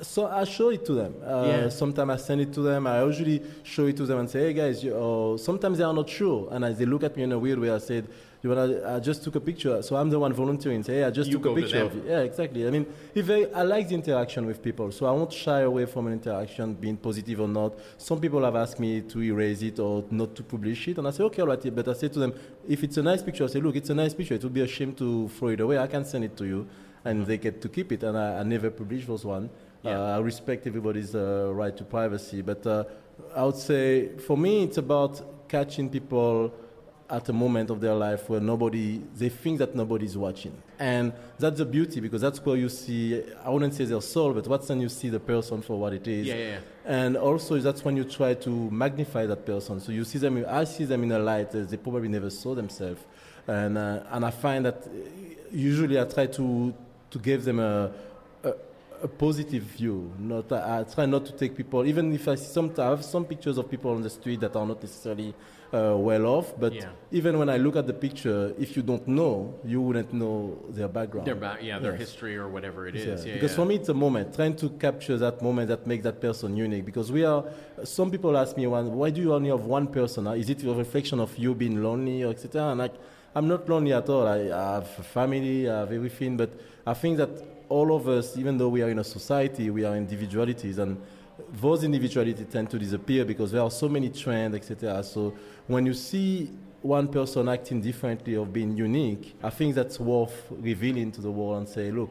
so 0.03 0.27
I 0.27 0.45
show 0.45 0.71
it 0.71 0.85
to 0.87 0.95
them. 0.95 1.15
Uh, 1.25 1.45
yeah. 1.47 1.69
Sometimes 1.69 2.11
I 2.11 2.17
send 2.17 2.41
it 2.41 2.53
to 2.55 2.63
them. 2.63 2.87
I 2.87 3.03
usually 3.05 3.43
show 3.63 3.87
it 3.87 3.97
to 3.97 4.07
them 4.07 4.19
and 4.19 4.29
say, 4.31 4.41
"Hey 4.47 4.53
guys," 4.53 4.83
you, 4.85 4.93
or 4.95 5.39
sometimes 5.39 5.79
they 5.79 5.85
are 5.85 5.95
not 5.95 6.09
sure, 6.09 6.49
and 6.51 6.65
as 6.65 6.79
they 6.79 6.87
look 6.87 7.03
at 7.05 7.17
me 7.17 7.23
in 7.23 7.33
a 7.33 7.39
weird 7.39 7.59
way, 7.59 7.71
I 7.71 7.79
said, 7.79 8.09
"You 8.43 8.51
wanna? 8.51 8.97
I 8.97 9.01
just 9.01 9.23
took 9.25 9.37
a 9.37 9.41
picture." 9.41 9.81
So 9.83 9.97
I'm 9.97 10.11
the 10.11 10.19
one 10.19 10.33
volunteering. 10.33 10.83
Say, 10.83 10.95
"Hey, 10.97 11.05
I 11.05 11.11
just 11.11 11.31
you 11.31 11.39
took 11.39 11.47
a 11.53 11.55
picture 11.55 11.83
of 11.83 11.95
you." 11.95 12.03
Yeah, 12.07 12.21
exactly. 12.21 12.67
I 12.67 12.71
mean, 12.71 12.87
if 13.15 13.29
I, 13.31 13.45
I 13.55 13.63
like 13.63 13.89
the 13.89 13.95
interaction 13.95 14.47
with 14.47 14.63
people, 14.63 14.91
so 14.93 15.07
I 15.07 15.13
won't 15.13 15.33
shy 15.33 15.61
away 15.61 15.87
from 15.87 16.07
an 16.09 16.13
interaction, 16.15 16.75
being 16.75 16.97
positive 16.97 17.41
or 17.41 17.49
not. 17.49 17.73
Some 17.97 18.21
people 18.21 18.43
have 18.45 18.57
asked 18.57 18.81
me 18.81 19.01
to 19.03 19.23
erase 19.23 19.63
it 19.63 19.79
or 19.79 20.05
not 20.11 20.35
to 20.37 20.43
publish 20.43 20.89
it, 20.89 20.99
and 20.99 21.07
I 21.09 21.11
say, 21.11 21.25
"Okay, 21.25 21.43
all 21.43 21.49
right." 21.49 21.75
But 21.75 21.89
I 21.89 21.93
say 21.95 22.09
to 22.09 22.19
them, 22.19 22.33
if 22.69 22.83
it's 22.83 22.97
a 22.97 23.03
nice 23.03 23.23
picture, 23.23 23.45
I 23.45 23.49
say, 23.49 23.61
"Look, 23.61 23.77
it's 23.77 23.91
a 23.91 23.95
nice 23.95 24.15
picture. 24.15 24.35
It 24.35 24.43
would 24.43 24.55
be 24.55 24.63
a 24.63 24.67
shame 24.67 24.93
to 24.95 25.29
throw 25.29 25.49
it 25.49 25.61
away. 25.61 25.79
I 25.79 25.87
can 25.87 26.05
send 26.05 26.25
it 26.25 26.37
to 26.37 26.45
you." 26.45 26.67
And 27.07 27.27
they 27.27 27.37
get 27.37 27.61
to 27.61 27.69
keep 27.69 27.93
it, 27.93 28.03
and 28.03 28.17
I, 28.17 28.41
I 28.41 28.43
never 28.45 28.71
publish 28.71 29.05
those 29.07 29.27
one. 29.27 29.51
Yeah. 29.85 30.01
Uh, 30.01 30.17
I 30.17 30.21
respect 30.21 30.67
everybody's 30.67 31.15
uh, 31.15 31.51
right 31.53 31.77
to 31.77 31.85
privacy, 31.85 32.41
but 32.43 32.67
uh, 32.67 32.85
I 33.37 33.45
would 33.45 33.57
say 33.57 34.17
for 34.19 34.37
me 34.37 34.65
it's 34.65 34.79
about 34.79 35.49
catching 35.49 35.91
people 35.91 36.53
at 37.11 37.29
a 37.29 37.33
moment 37.33 37.69
of 37.71 37.81
their 37.81 37.95
life 37.95 38.31
where 38.31 38.41
nobody 38.41 38.99
they 39.15 39.29
think 39.29 39.59
that 39.59 39.75
nobody 39.75 40.07
is 40.07 40.17
watching 40.17 40.55
and 40.79 41.13
that's 41.39 41.59
the 41.59 41.65
beauty 41.65 42.01
because 42.01 42.23
that's 42.23 42.43
where 42.45 42.57
you 42.57 42.69
see 42.69 43.23
i 43.45 43.51
wouldn't 43.51 43.75
say 43.75 43.85
their 43.85 44.01
soul 44.01 44.33
but 44.33 44.47
what's 44.49 44.69
when 44.71 44.81
you 44.81 44.89
see 44.89 45.11
the 45.11 45.21
person 45.21 45.61
for 45.61 45.79
what 45.79 45.93
it 45.93 46.09
is 46.09 46.27
yeah, 46.27 46.35
yeah, 46.35 46.49
yeah. 46.49 46.59
and 46.87 47.17
also 47.17 47.59
that's 47.59 47.85
when 47.85 47.95
you 47.95 48.05
try 48.05 48.33
to 48.33 48.49
magnify 48.71 49.27
that 49.27 49.45
person 49.45 49.79
so 49.81 49.93
you 49.93 50.03
see 50.03 50.19
them 50.19 50.45
i 50.49 50.65
see 50.65 50.85
them 50.85 51.03
in 51.03 51.13
a 51.13 51.19
light 51.19 51.51
that 51.51 51.69
they 51.69 51.77
probably 51.77 52.09
never 52.09 52.31
saw 52.31 52.55
themselves 52.55 53.03
and 53.47 53.77
uh, 53.77 54.03
and 54.13 54.25
i 54.25 54.31
find 54.31 54.65
that 54.65 54.89
usually 55.53 56.01
i 56.01 56.05
try 56.05 56.25
to 56.25 56.73
to 57.11 57.19
give 57.19 57.45
them 57.45 57.61
a 57.61 57.93
a 59.05 59.09
positive 59.09 59.63
view. 59.79 60.11
Not 60.19 60.51
I, 60.51 60.81
I 60.81 60.83
try 60.95 61.07
not 61.07 61.27
to 61.27 61.33
take 61.33 61.53
people, 61.61 61.85
even 61.87 62.13
if 62.15 62.27
I 62.27 62.37
see 62.37 62.47
some 62.59 62.73
I 62.79 62.87
have 62.95 63.05
some 63.05 63.25
pictures 63.33 63.59
of 63.59 63.71
people 63.71 63.91
on 63.93 64.03
the 64.03 64.11
street 64.11 64.41
that 64.41 64.57
are 64.57 64.67
not 64.67 64.81
necessarily 64.83 65.35
uh, 65.73 65.95
well 66.09 66.25
off. 66.37 66.49
But 66.59 66.73
Yeah. 66.73 66.89
even 67.13 67.39
when 67.41 67.49
I 67.51 67.59
look 67.59 67.77
at 67.77 67.87
the 67.87 67.93
picture, 68.07 68.55
if 68.59 68.77
you 68.77 68.83
don't 68.83 69.07
know, 69.07 69.55
you 69.73 69.79
wouldn't 69.87 70.13
know 70.13 70.37
their 70.71 70.89
background. 70.89 71.27
Their 71.27 71.35
ba- 71.47 71.59
yeah, 71.61 71.79
their 71.79 71.93
Yes. 71.93 72.01
history 72.01 72.35
or 72.43 72.49
whatever 72.49 72.81
it 72.89 72.97
is. 72.97 73.05
Yeah. 73.07 73.29
Yeah, 73.29 73.35
because 73.37 73.55
for 73.55 73.67
me 73.67 73.75
it's 73.81 73.91
a 73.91 73.95
moment 74.05 74.35
trying 74.35 74.57
to 74.57 74.69
capture 74.87 75.17
that 75.19 75.43
moment 75.43 75.69
that 75.69 75.87
makes 75.87 76.05
that 76.05 76.19
person 76.27 76.57
unique 76.57 76.85
because 76.91 77.09
we 77.13 77.23
are 77.25 77.45
some 77.99 78.09
people 78.11 78.33
ask 78.45 78.57
me 78.57 78.67
why 78.67 79.11
do 79.11 79.21
you 79.21 79.35
only 79.35 79.51
have 79.51 79.65
one 79.79 79.87
person 79.87 80.27
Uh, 80.27 80.33
is 80.43 80.49
it 80.49 80.63
a 80.65 80.73
reflection 80.85 81.21
of 81.21 81.31
you 81.45 81.55
being 81.55 81.83
lonely 81.83 82.19
or 82.27 82.31
etc 82.31 82.71
and 82.71 82.79
like 82.85 82.95
i'm 83.37 83.47
not 83.55 83.69
lonely 83.69 83.93
at 83.93 84.09
all 84.09 84.27
I, 84.27 84.39
I 84.63 84.75
have 84.79 84.89
a 84.99 85.03
family 85.19 85.69
i 85.69 85.81
have 85.81 85.93
everything 85.93 86.37
but 86.37 86.51
i 86.87 86.95
think 86.95 87.19
that 87.19 87.31
all 87.69 87.95
of 87.95 88.09
us 88.09 88.37
even 88.37 88.59
though 88.59 88.69
we 88.69 88.83
are 88.83 88.91
in 88.91 88.99
a 88.99 89.05
society 89.05 89.71
we 89.71 89.85
are 89.85 89.97
individualities 89.97 90.79
and 90.79 91.01
those 91.61 91.83
individualities 91.83 92.47
tend 92.51 92.71
to 92.71 92.79
disappear 92.79 93.25
because 93.25 93.51
there 93.53 93.63
are 93.63 93.71
so 93.71 93.89
many 93.89 94.09
trends 94.09 94.55
etc 94.55 95.03
so 95.03 95.35
when 95.67 95.85
you 95.85 95.95
see 95.95 96.51
one 96.83 97.09
person 97.09 97.49
acting 97.49 97.81
differently 97.81 98.37
or 98.37 98.47
being 98.47 98.77
unique 98.77 99.35
i 99.43 99.51
think 99.51 99.75
that's 99.75 99.99
worth 99.99 100.47
revealing 100.51 101.11
to 101.11 101.21
the 101.21 101.31
world 101.31 101.59
and 101.59 101.69
say 101.69 101.91
look 101.91 102.11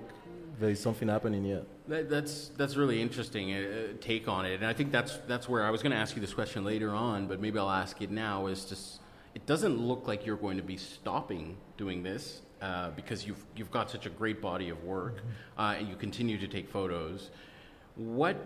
there 0.59 0.69
is 0.69 0.79
something 0.79 1.07
happening 1.07 1.43
here. 1.43 1.63
That, 1.87 2.09
that's 2.09 2.49
that's 2.57 2.75
really 2.75 3.01
interesting 3.01 3.53
uh, 3.53 3.57
uh, 3.57 3.93
take 3.99 4.27
on 4.27 4.45
it, 4.45 4.55
and 4.55 4.65
I 4.65 4.73
think 4.73 4.91
that's 4.91 5.17
that's 5.27 5.49
where 5.49 5.63
I 5.63 5.69
was 5.69 5.81
going 5.81 5.91
to 5.91 5.97
ask 5.97 6.15
you 6.15 6.21
this 6.21 6.33
question 6.33 6.63
later 6.63 6.91
on, 6.91 7.27
but 7.27 7.41
maybe 7.41 7.59
I'll 7.59 7.69
ask 7.69 8.01
it 8.01 8.11
now. 8.11 8.47
Is 8.47 8.65
just 8.65 9.01
it 9.35 9.45
doesn't 9.45 9.77
look 9.77 10.07
like 10.07 10.25
you're 10.25 10.37
going 10.37 10.57
to 10.57 10.63
be 10.63 10.77
stopping 10.77 11.57
doing 11.77 12.03
this 12.03 12.41
uh, 12.63 12.91
because 12.91 13.27
you've 13.27 13.43
you've 13.57 13.71
got 13.71 13.91
such 13.91 14.05
a 14.05 14.09
great 14.09 14.41
body 14.41 14.69
of 14.69 14.81
work, 14.85 15.17
uh, 15.57 15.75
and 15.77 15.89
you 15.89 15.95
continue 15.97 16.37
to 16.37 16.47
take 16.47 16.69
photos. 16.69 17.29
What 17.95 18.37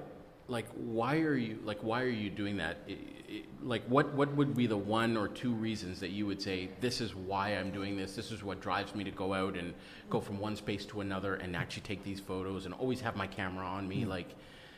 like 0.47 0.65
why 0.73 1.17
are 1.19 1.35
you 1.35 1.59
like 1.63 1.77
why 1.83 2.01
are 2.01 2.09
you 2.09 2.31
doing 2.31 2.57
that? 2.57 2.77
I 2.89 2.93
i 2.93 3.41
like 3.61 3.83
what 3.87 4.11
what 4.15 4.35
would 4.35 4.55
be 4.55 4.65
the 4.65 4.77
one 4.77 5.17
or 5.17 5.27
two 5.27 5.53
reasons 5.53 5.99
that 5.99 6.09
you 6.09 6.25
would 6.25 6.41
say 6.41 6.69
this 6.81 6.99
is 6.99 7.13
why 7.13 7.49
I'm 7.49 7.69
doing 7.69 7.95
this? 7.95 8.15
This 8.15 8.31
is 8.31 8.43
what 8.43 8.59
drives 8.59 8.95
me 8.95 9.03
to 9.03 9.11
go 9.11 9.35
out 9.35 9.55
and 9.55 9.75
go 10.09 10.19
from 10.19 10.39
one 10.39 10.55
space 10.55 10.83
to 10.87 11.01
another 11.01 11.35
and 11.35 11.55
actually 11.55 11.83
take 11.83 12.03
these 12.03 12.19
photos 12.19 12.65
and 12.65 12.73
always 12.73 12.99
have 13.01 13.15
my 13.15 13.27
camera 13.27 13.67
on 13.67 13.87
me. 13.87 14.05
Like, 14.05 14.35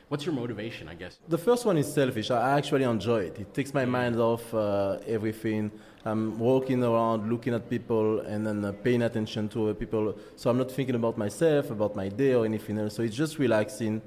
what's 0.09 0.25
your 0.25 0.35
motivation? 0.35 0.89
I 0.89 0.95
guess. 0.95 1.19
The 1.27 1.37
first 1.37 1.65
one 1.65 1.77
is 1.77 1.91
selfish. 1.91 2.29
I 2.31 2.57
actually 2.57 2.83
enjoy 2.83 3.21
it. 3.29 3.39
It 3.39 3.53
takes 3.53 3.73
my 3.73 3.85
mind 3.85 4.19
off 4.19 4.53
uh, 4.53 4.97
everything. 5.07 5.71
I'm 6.05 6.39
walking 6.39 6.83
around, 6.83 7.29
looking 7.29 7.53
at 7.53 7.69
people, 7.69 8.19
and 8.21 8.45
then 8.45 8.65
uh, 8.65 8.71
paying 8.71 9.01
attention 9.03 9.49
to 9.49 9.73
people. 9.75 10.17
So 10.35 10.49
I'm 10.49 10.57
not 10.57 10.71
thinking 10.71 10.95
about 10.95 11.17
myself, 11.17 11.71
about 11.71 11.95
my 11.95 12.09
day, 12.09 12.33
or 12.33 12.45
anything 12.45 12.77
else. 12.79 12.95
So 12.95 13.03
it's 13.03 13.15
just 13.15 13.37
relaxing. 13.39 14.01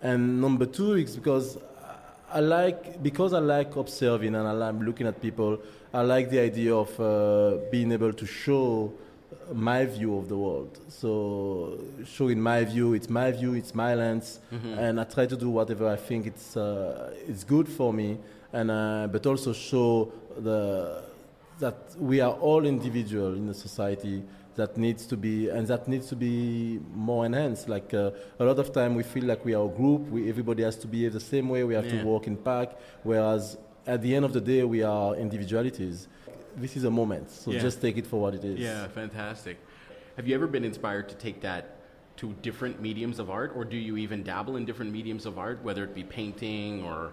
And 0.00 0.40
number 0.40 0.66
two 0.66 0.94
is 0.94 1.16
because 1.16 1.58
I 2.32 2.40
like 2.40 3.02
because 3.02 3.34
I 3.34 3.40
like 3.40 3.76
observing 3.76 4.34
and 4.34 4.48
I 4.48 4.52
like 4.52 4.74
looking 4.80 5.06
at 5.06 5.20
people. 5.20 5.58
I 5.92 6.00
like 6.00 6.30
the 6.30 6.40
idea 6.40 6.74
of 6.74 6.98
uh, 6.98 7.58
being 7.70 7.92
able 7.92 8.12
to 8.14 8.26
show 8.26 8.94
my 9.52 9.84
view 9.84 10.16
of 10.18 10.28
the 10.28 10.36
world. 10.36 10.78
So 10.88 11.78
showing 12.04 12.40
my 12.40 12.64
view, 12.64 12.94
it's 12.94 13.08
my 13.10 13.30
view, 13.32 13.54
it's 13.54 13.74
my 13.74 13.94
lens, 13.94 14.40
and 14.78 15.00
I 15.00 15.04
try 15.04 15.26
to 15.26 15.36
do 15.36 15.50
whatever 15.50 15.88
I 15.88 15.96
think 15.96 16.26
it's 16.26 16.56
uh, 16.56 17.12
it's 17.28 17.44
good 17.44 17.68
for 17.68 17.92
me, 17.92 18.18
and 18.52 18.70
uh, 18.70 19.08
but 19.10 19.26
also 19.26 19.52
show 19.52 20.12
the 20.38 21.02
that 21.60 21.76
we 21.98 22.20
are 22.20 22.32
all 22.32 22.64
individual 22.66 23.34
in 23.34 23.46
the 23.46 23.54
society 23.54 24.22
that 24.56 24.76
needs 24.76 25.06
to 25.06 25.16
be 25.16 25.48
and 25.48 25.66
that 25.66 25.86
needs 25.88 26.08
to 26.08 26.16
be 26.16 26.78
more 26.94 27.24
enhanced. 27.24 27.68
Like 27.68 27.94
uh, 27.94 28.10
a 28.38 28.44
lot 28.44 28.58
of 28.58 28.72
time, 28.72 28.94
we 28.94 29.02
feel 29.02 29.24
like 29.24 29.44
we 29.44 29.54
are 29.54 29.64
a 29.64 29.68
group. 29.68 30.02
We, 30.10 30.28
everybody 30.28 30.62
has 30.62 30.76
to 30.76 30.86
behave 30.86 31.12
the 31.14 31.20
same 31.20 31.48
way. 31.48 31.64
We 31.64 31.74
have 31.74 31.86
Yeah. 31.86 32.02
to 32.02 32.06
work 32.08 32.26
in 32.26 32.36
pack. 32.36 32.68
Whereas 33.02 33.56
at 33.86 34.02
the 34.02 34.14
end 34.14 34.24
of 34.24 34.32
the 34.32 34.40
day, 34.40 34.62
we 34.64 34.82
are 34.82 35.14
individualities. 35.16 36.06
This 36.56 36.76
is 36.76 36.84
a 36.84 36.90
moment, 36.90 37.30
so 37.30 37.50
Yeah. 37.50 37.60
just 37.60 37.80
take 37.80 37.96
it 37.96 38.06
for 38.06 38.20
what 38.20 38.34
it 38.34 38.44
is. 38.44 38.58
Yeah, 38.58 38.86
fantastic. 38.88 39.56
Have 40.16 40.26
you 40.28 40.34
ever 40.34 40.46
been 40.46 40.64
inspired 40.64 41.08
to 41.08 41.14
take 41.16 41.40
that 41.40 41.76
to 42.18 42.34
different 42.42 42.80
mediums 42.80 43.18
of 43.18 43.30
art, 43.30 43.52
or 43.56 43.64
do 43.64 43.76
you 43.76 43.96
even 43.96 44.22
dabble 44.22 44.56
in 44.56 44.64
different 44.66 44.92
mediums 44.92 45.24
of 45.24 45.38
art, 45.38 45.58
whether 45.62 45.82
it 45.82 45.94
be 45.94 46.04
painting 46.04 46.84
or 46.84 47.12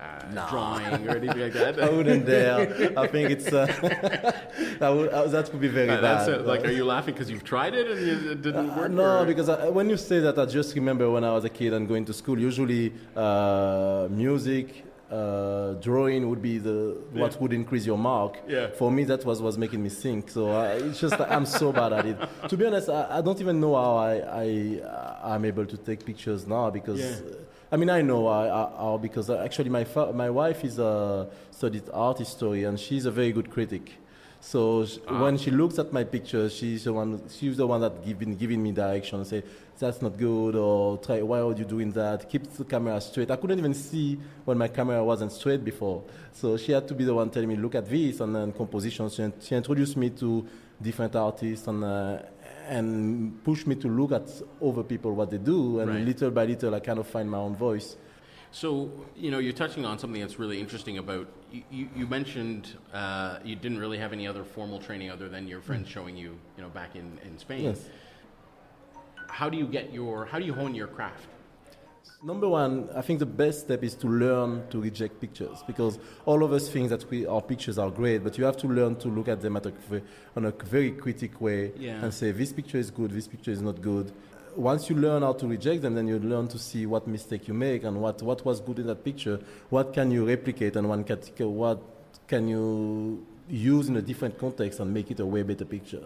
uh, 0.00 0.46
drawing 0.50 1.06
or 1.06 1.16
anything 1.16 1.38
like 1.40 1.52
that? 1.62 1.78
I 1.78 1.90
wouldn't 1.90 2.24
dare. 2.24 2.92
I 2.96 3.06
think 3.08 3.30
it's 3.30 3.52
uh, 3.52 3.66
that, 4.78 4.88
would, 4.88 5.10
uh, 5.10 5.26
that 5.26 5.52
would 5.52 5.60
be 5.60 5.68
very 5.68 5.90
Uh, 5.90 6.00
that's 6.00 6.26
bad. 6.26 6.40
it. 6.40 6.46
Like, 6.46 6.64
are 6.64 6.70
you 6.70 6.84
laughing 6.86 7.12
because 7.14 7.28
you've 7.30 7.44
tried 7.44 7.74
it 7.74 7.90
and 7.90 8.00
it 8.32 8.40
didn't 8.42 8.70
Uh, 8.70 8.76
work? 8.78 8.90
no, 8.90 9.20
or- 9.20 9.26
because 9.26 9.48
I, 9.50 9.68
when 9.68 9.90
you 9.90 9.98
say 9.98 10.18
that, 10.20 10.38
I 10.38 10.46
just 10.46 10.74
remember 10.74 11.10
when 11.10 11.24
I 11.24 11.32
was 11.32 11.44
a 11.44 11.50
kid 11.50 11.74
and 11.74 11.86
going 11.86 12.06
to 12.06 12.14
school. 12.14 12.38
Usually, 12.38 12.94
uh, 13.14 14.08
music, 14.10 14.84
uh, 15.10 15.72
drawing 15.74 16.28
would 16.28 16.42
be 16.42 16.58
the 16.58 16.96
what 17.12 17.40
would 17.40 17.52
increase 17.52 17.86
your 17.86 17.98
mark. 17.98 18.38
Yeah. 18.46 18.68
For 18.68 18.90
me, 18.90 19.04
that 19.04 19.24
was 19.24 19.40
was 19.40 19.56
making 19.56 19.82
me 19.82 19.88
think. 19.88 20.30
So 20.30 20.50
uh, 20.50 20.78
it's 20.82 21.00
just 21.00 21.20
I'm 21.20 21.46
so 21.46 21.72
bad 21.80 21.92
at 21.92 22.06
it. 22.06 22.18
To 22.48 22.56
be 22.56 22.66
honest, 22.66 22.88
I, 22.88 23.18
I 23.18 23.20
don't 23.20 23.40
even 23.40 23.60
know 23.60 23.74
how 23.74 23.96
I, 23.96 24.14
I 24.18 24.80
uh, 24.82 25.18
I'm 25.34 25.44
able 25.44 25.66
to 25.66 25.76
take 25.76 26.04
pictures 26.04 26.46
now 26.46 26.70
because. 26.70 27.00
Yeah. 27.00 27.30
uh, 27.30 27.34
I 27.70 27.76
mean, 27.76 27.90
I 27.90 28.00
know 28.00 28.26
I, 28.28 28.46
I, 28.46 28.70
how 28.78 28.98
because 29.00 29.28
actually 29.28 29.68
my 29.68 29.84
fa- 29.84 30.10
my 30.14 30.30
wife 30.30 30.64
is 30.64 30.78
a 30.78 31.28
studied 31.50 31.82
art 31.92 32.18
history 32.18 32.64
and 32.64 32.80
she's 32.80 33.04
a 33.04 33.10
very 33.10 33.30
good 33.30 33.50
critic. 33.50 33.92
So 34.40 34.84
sh 34.86 34.98
when 35.08 35.36
she 35.36 35.50
looks 35.50 35.78
at 35.78 35.92
my 35.92 36.04
pictures, 36.04 36.54
she's 36.54 36.84
the 36.84 36.92
one. 36.92 37.20
She's 37.28 37.56
the 37.56 37.66
one 37.66 37.80
that 37.80 38.04
giving 38.04 38.36
giving 38.36 38.62
me 38.62 38.70
direction. 38.72 39.24
Say 39.24 39.42
that's 39.78 40.00
not 40.00 40.16
good, 40.16 40.54
or 40.54 40.98
try. 40.98 41.22
Why 41.22 41.40
are 41.40 41.52
you 41.52 41.64
doing 41.64 41.90
that? 41.92 42.28
Keep 42.30 42.52
the 42.52 42.64
camera 42.64 43.00
straight. 43.00 43.30
I 43.30 43.36
couldn't 43.36 43.58
even 43.58 43.74
see 43.74 44.18
when 44.44 44.56
my 44.58 44.68
camera 44.68 45.02
wasn't 45.04 45.32
straight 45.32 45.64
before. 45.64 46.02
So 46.32 46.56
she 46.56 46.72
had 46.72 46.86
to 46.88 46.94
be 46.94 47.04
the 47.04 47.14
one 47.14 47.30
telling 47.30 47.48
me, 47.48 47.56
look 47.56 47.74
at 47.74 47.88
this, 47.88 48.20
and 48.20 48.34
then 48.34 48.52
composition. 48.52 49.08
She, 49.10 49.28
she 49.40 49.54
introduced 49.56 49.96
me 49.96 50.10
to 50.10 50.46
different 50.80 51.16
artists 51.16 51.66
and 51.66 51.82
uh, 51.84 52.18
and 52.68 53.42
pushed 53.44 53.66
me 53.66 53.74
to 53.76 53.88
look 53.88 54.12
at 54.12 54.28
other 54.62 54.82
people 54.84 55.12
what 55.14 55.30
they 55.30 55.38
do, 55.38 55.80
and 55.80 55.90
Right. 55.90 56.04
little 56.04 56.30
by 56.30 56.44
little, 56.44 56.74
I 56.74 56.80
kind 56.80 56.98
of 57.00 57.06
find 57.08 57.28
my 57.30 57.38
own 57.38 57.56
voice. 57.56 57.96
So, 58.50 58.90
you 59.16 59.30
know, 59.30 59.38
you're 59.38 59.52
touching 59.52 59.84
on 59.84 59.98
something 59.98 60.20
that's 60.20 60.38
really 60.38 60.60
interesting 60.60 60.98
about. 60.98 61.28
You, 61.70 61.88
you, 61.96 62.06
mentioned 62.06 62.76
uh, 62.92 63.38
you 63.44 63.56
didn't 63.56 63.78
really 63.78 63.98
have 63.98 64.12
any 64.12 64.26
other 64.26 64.44
formal 64.44 64.78
training 64.78 65.10
other 65.10 65.28
than 65.28 65.46
your 65.46 65.60
friends 65.60 65.88
showing 65.88 66.16
you, 66.16 66.38
you 66.56 66.62
know, 66.62 66.68
back 66.68 66.94
in, 66.94 67.18
in 67.24 67.38
Spain. 67.38 67.64
Yes. 67.64 67.88
How 69.28 69.48
do 69.48 69.56
you 69.56 69.66
get 69.66 69.92
your, 69.92 70.26
how 70.26 70.38
do 70.38 70.44
you 70.44 70.54
hone 70.54 70.74
your 70.74 70.88
craft? 70.88 71.26
Number 72.22 72.48
one, 72.48 72.88
I 72.96 73.02
think 73.02 73.20
the 73.20 73.26
best 73.26 73.60
step 73.60 73.84
is 73.84 73.94
to 73.96 74.08
learn 74.08 74.66
to 74.70 74.80
reject 74.80 75.20
pictures 75.20 75.62
because 75.66 75.98
all 76.26 76.42
of 76.42 76.52
us 76.52 76.68
think 76.68 76.88
that 76.88 77.08
we, 77.10 77.26
our 77.26 77.40
pictures 77.40 77.78
are 77.78 77.90
great, 77.90 78.24
but 78.24 78.36
you 78.36 78.44
have 78.44 78.56
to 78.58 78.66
learn 78.66 78.96
to 78.96 79.08
look 79.08 79.28
at 79.28 79.40
them 79.40 79.56
at 79.56 79.66
a, 79.66 79.72
on 80.34 80.46
a 80.46 80.50
very 80.50 80.90
critic 80.90 81.40
way 81.40 81.72
Yeah. 81.78 82.02
and 82.02 82.12
say 82.12 82.32
this 82.32 82.52
picture 82.52 82.78
is 82.78 82.90
good, 82.90 83.12
this 83.12 83.28
picture 83.28 83.52
is 83.52 83.62
not 83.62 83.80
good. 83.80 84.10
Once 84.58 84.90
you 84.90 84.96
learn 84.96 85.22
how 85.22 85.32
to 85.32 85.46
reject 85.46 85.82
them, 85.82 85.94
then 85.94 86.08
you 86.08 86.18
learn 86.18 86.48
to 86.48 86.58
see 86.58 86.84
what 86.84 87.06
mistake 87.06 87.46
you 87.46 87.54
make 87.54 87.84
and 87.84 88.00
what, 88.00 88.20
what 88.22 88.44
was 88.44 88.60
good 88.60 88.80
in 88.80 88.88
that 88.88 89.04
picture, 89.04 89.38
what 89.70 89.92
can 89.92 90.10
you 90.10 90.26
replicate 90.26 90.74
and 90.74 90.88
one 90.88 91.04
can, 91.04 91.18
what 91.54 91.80
can 92.26 92.48
you 92.48 93.24
use 93.48 93.88
in 93.88 93.96
a 93.96 94.02
different 94.02 94.36
context 94.36 94.80
and 94.80 94.92
make 94.92 95.12
it 95.12 95.20
a 95.20 95.26
way 95.26 95.42
better 95.42 95.64
picture. 95.64 96.02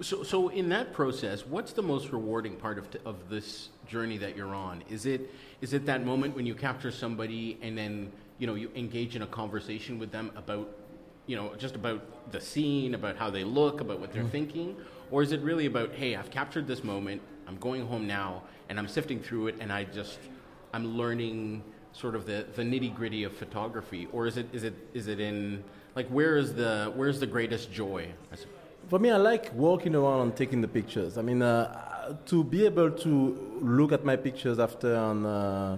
So, 0.00 0.24
so 0.24 0.48
in 0.48 0.68
that 0.70 0.92
process, 0.92 1.46
what's 1.46 1.72
the 1.72 1.82
most 1.82 2.10
rewarding 2.10 2.56
part 2.56 2.78
of, 2.78 2.90
t- 2.90 2.98
of 3.04 3.28
this 3.28 3.68
journey 3.86 4.18
that 4.18 4.36
you're 4.36 4.54
on? 4.54 4.82
Is 4.90 5.06
it, 5.06 5.32
is 5.60 5.72
it 5.72 5.86
that 5.86 6.04
moment 6.04 6.34
when 6.34 6.46
you 6.46 6.54
capture 6.54 6.90
somebody 6.90 7.58
and 7.62 7.78
then, 7.78 8.10
you 8.38 8.48
know, 8.48 8.56
you 8.56 8.72
engage 8.74 9.14
in 9.14 9.22
a 9.22 9.26
conversation 9.26 10.00
with 10.00 10.10
them 10.10 10.32
about, 10.34 10.68
you 11.26 11.36
know, 11.36 11.54
just 11.56 11.76
about 11.76 12.32
the 12.32 12.40
scene, 12.40 12.94
about 12.94 13.16
how 13.16 13.30
they 13.30 13.44
look, 13.44 13.80
about 13.80 14.00
what 14.00 14.12
they're 14.12 14.22
mm-hmm. 14.22 14.32
thinking? 14.32 14.76
Or 15.12 15.22
is 15.22 15.30
it 15.30 15.40
really 15.42 15.66
about, 15.66 15.92
hey, 15.92 16.16
I've 16.16 16.30
captured 16.30 16.66
this 16.66 16.82
moment, 16.82 17.22
I'm 17.46 17.56
going 17.56 17.86
home 17.86 18.06
now, 18.06 18.42
and 18.68 18.78
I'm 18.78 18.88
sifting 18.88 19.20
through 19.20 19.48
it, 19.48 19.56
and 19.60 19.72
I 19.72 19.84
just, 19.84 20.18
I'm 20.72 20.96
learning 20.96 21.62
sort 21.94 22.16
of 22.16 22.26
the, 22.26 22.44
the 22.54 22.62
nitty 22.62 22.94
gritty 22.94 23.24
of 23.24 23.32
photography? 23.32 24.08
Or 24.12 24.26
is 24.26 24.36
it, 24.36 24.46
is 24.52 24.64
it, 24.64 24.74
is 24.92 25.06
it 25.06 25.20
in, 25.20 25.62
like, 25.94 26.08
where 26.08 26.36
is 26.36 26.54
the, 26.54 26.92
where's 26.94 27.20
the 27.20 27.26
greatest 27.26 27.72
joy? 27.72 28.08
For 28.88 28.98
me, 28.98 29.10
I 29.10 29.16
like 29.16 29.54
walking 29.54 29.94
around 29.94 30.20
and 30.22 30.36
taking 30.36 30.60
the 30.60 30.68
pictures. 30.68 31.16
I 31.16 31.22
mean, 31.22 31.40
uh, 31.40 32.16
to 32.26 32.44
be 32.44 32.66
able 32.66 32.90
to 32.90 33.58
look 33.62 33.92
at 33.92 34.04
my 34.04 34.16
pictures 34.16 34.58
after 34.58 34.94
and, 34.94 35.24
uh, 35.24 35.76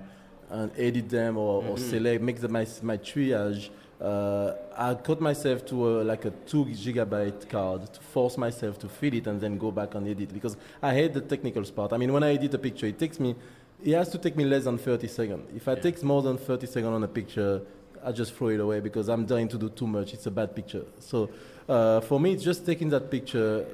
and 0.50 0.72
edit 0.76 1.08
them 1.10 1.36
or, 1.36 1.62
or 1.62 1.78
select, 1.78 2.22
make 2.22 2.40
the, 2.40 2.48
my, 2.48 2.66
my 2.82 2.96
triage, 2.96 3.68
uh, 4.00 4.52
I 4.76 4.94
cut 4.94 5.20
myself 5.20 5.64
to 5.66 5.88
a, 5.88 6.04
like 6.04 6.24
a 6.26 6.30
two 6.30 6.64
gigabyte 6.66 7.48
card 7.48 7.92
to 7.92 8.00
force 8.00 8.36
myself 8.36 8.78
to 8.80 8.88
fill 8.88 9.14
it 9.14 9.26
and 9.26 9.40
then 9.40 9.56
go 9.58 9.70
back 9.70 9.94
and 9.94 10.06
edit 10.06 10.32
because 10.32 10.56
I 10.82 10.92
hate 10.94 11.14
the 11.14 11.22
technical 11.22 11.62
part. 11.64 11.92
I 11.92 11.96
mean, 11.96 12.12
when 12.12 12.22
I 12.22 12.34
edit 12.34 12.54
a 12.54 12.58
picture, 12.58 12.86
it 12.86 12.98
takes 12.98 13.18
me, 13.18 13.34
it 13.82 13.94
has 13.94 14.08
to 14.10 14.18
take 14.18 14.36
me 14.36 14.44
less 14.44 14.64
than 14.64 14.76
30 14.78 15.08
seconds. 15.08 15.50
If 15.56 15.66
I 15.68 15.72
Yeah. 15.72 15.80
take 15.80 16.02
more 16.02 16.22
than 16.22 16.36
30 16.36 16.66
seconds 16.66 16.92
on 16.94 17.02
a 17.04 17.08
picture, 17.08 17.62
I 18.04 18.12
just 18.12 18.34
throw 18.34 18.48
it 18.48 18.60
away 18.60 18.80
because 18.80 19.08
I'm 19.08 19.24
dying 19.24 19.48
to 19.48 19.58
do 19.58 19.68
too 19.70 19.86
much. 19.86 20.12
It's 20.14 20.26
a 20.26 20.30
bad 20.30 20.54
picture. 20.54 20.84
So 21.00 21.28
uh, 21.68 22.00
for 22.02 22.20
me, 22.20 22.32
it's 22.32 22.44
just 22.44 22.66
taking 22.66 22.90
that 22.90 23.10
picture, 23.10 23.64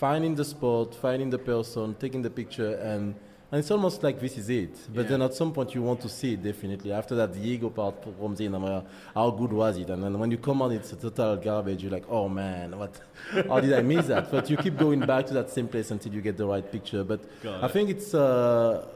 finding 0.00 0.34
the 0.34 0.44
spot, 0.44 0.94
finding 0.94 1.30
the 1.30 1.38
person, 1.38 1.94
taking 1.98 2.22
the 2.22 2.30
picture, 2.30 2.74
and 2.76 3.14
and 3.50 3.58
it's 3.60 3.70
almost 3.70 4.02
like 4.02 4.20
this 4.20 4.36
is 4.36 4.50
it. 4.50 4.74
But 4.94 5.02
Yeah. 5.04 5.08
then 5.10 5.22
at 5.22 5.34
some 5.34 5.52
point 5.52 5.74
you 5.74 5.82
want 5.82 6.00
to 6.02 6.08
see 6.08 6.34
it 6.34 6.42
definitely. 6.42 6.92
After 6.92 7.14
that, 7.16 7.32
the 7.32 7.40
ego 7.40 7.70
part 7.70 7.94
comes 8.20 8.40
in. 8.40 8.54
I'm 8.54 8.62
like, 8.62 8.84
how 9.14 9.30
good 9.30 9.52
was 9.52 9.78
it? 9.78 9.88
And 9.88 10.02
then 10.04 10.18
when 10.18 10.30
you 10.30 10.36
come 10.38 10.60
on, 10.62 10.70
it's 10.72 10.92
a 10.92 10.96
total 10.96 11.36
garbage. 11.36 11.82
You're 11.82 11.92
like, 11.92 12.04
oh 12.10 12.28
man, 12.28 12.78
what? 12.78 12.92
How 13.48 13.60
did 13.60 13.72
I 13.72 13.82
miss 13.82 14.06
that? 14.06 14.30
But 14.30 14.48
you 14.50 14.56
keep 14.58 14.76
going 14.78 15.00
back 15.00 15.26
to 15.26 15.34
that 15.34 15.50
same 15.50 15.66
place 15.68 15.90
until 15.90 16.12
you 16.12 16.20
get 16.20 16.36
the 16.36 16.46
right 16.46 16.70
picture. 16.70 17.04
But 17.04 17.20
Got 17.42 17.62
I 17.62 17.66
it. 17.66 17.72
think 17.72 17.90
it's 17.90 18.14
uh, 18.14 18.86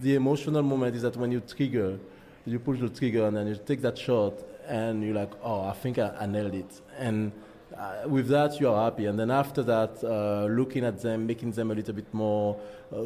the 0.00 0.14
emotional 0.16 0.62
moment 0.62 0.96
is 0.96 1.02
that 1.02 1.16
when 1.16 1.30
you 1.32 1.40
trigger, 1.40 1.98
you 2.46 2.58
push 2.58 2.80
the 2.80 2.88
trigger 2.88 3.26
and 3.26 3.36
then 3.36 3.46
you 3.46 3.58
take 3.64 3.80
that 3.82 3.96
shot 3.96 4.34
and 4.68 5.02
you're 5.04 5.14
like, 5.14 5.30
oh, 5.42 5.62
I 5.62 5.72
think 5.72 5.98
I, 5.98 6.14
I 6.20 6.26
nailed 6.26 6.54
it. 6.54 6.80
And 6.98 7.32
uh, 7.80 8.06
with 8.06 8.28
that, 8.28 8.60
you 8.60 8.68
are 8.68 8.84
happy. 8.84 9.06
And 9.06 9.18
then 9.18 9.30
after 9.30 9.62
that, 9.62 10.04
uh, 10.04 10.46
looking 10.46 10.84
at 10.84 11.00
them, 11.00 11.26
making 11.26 11.52
them 11.52 11.70
a 11.70 11.74
little 11.74 11.94
bit 11.94 12.12
more, 12.12 12.60
uh, 12.92 13.04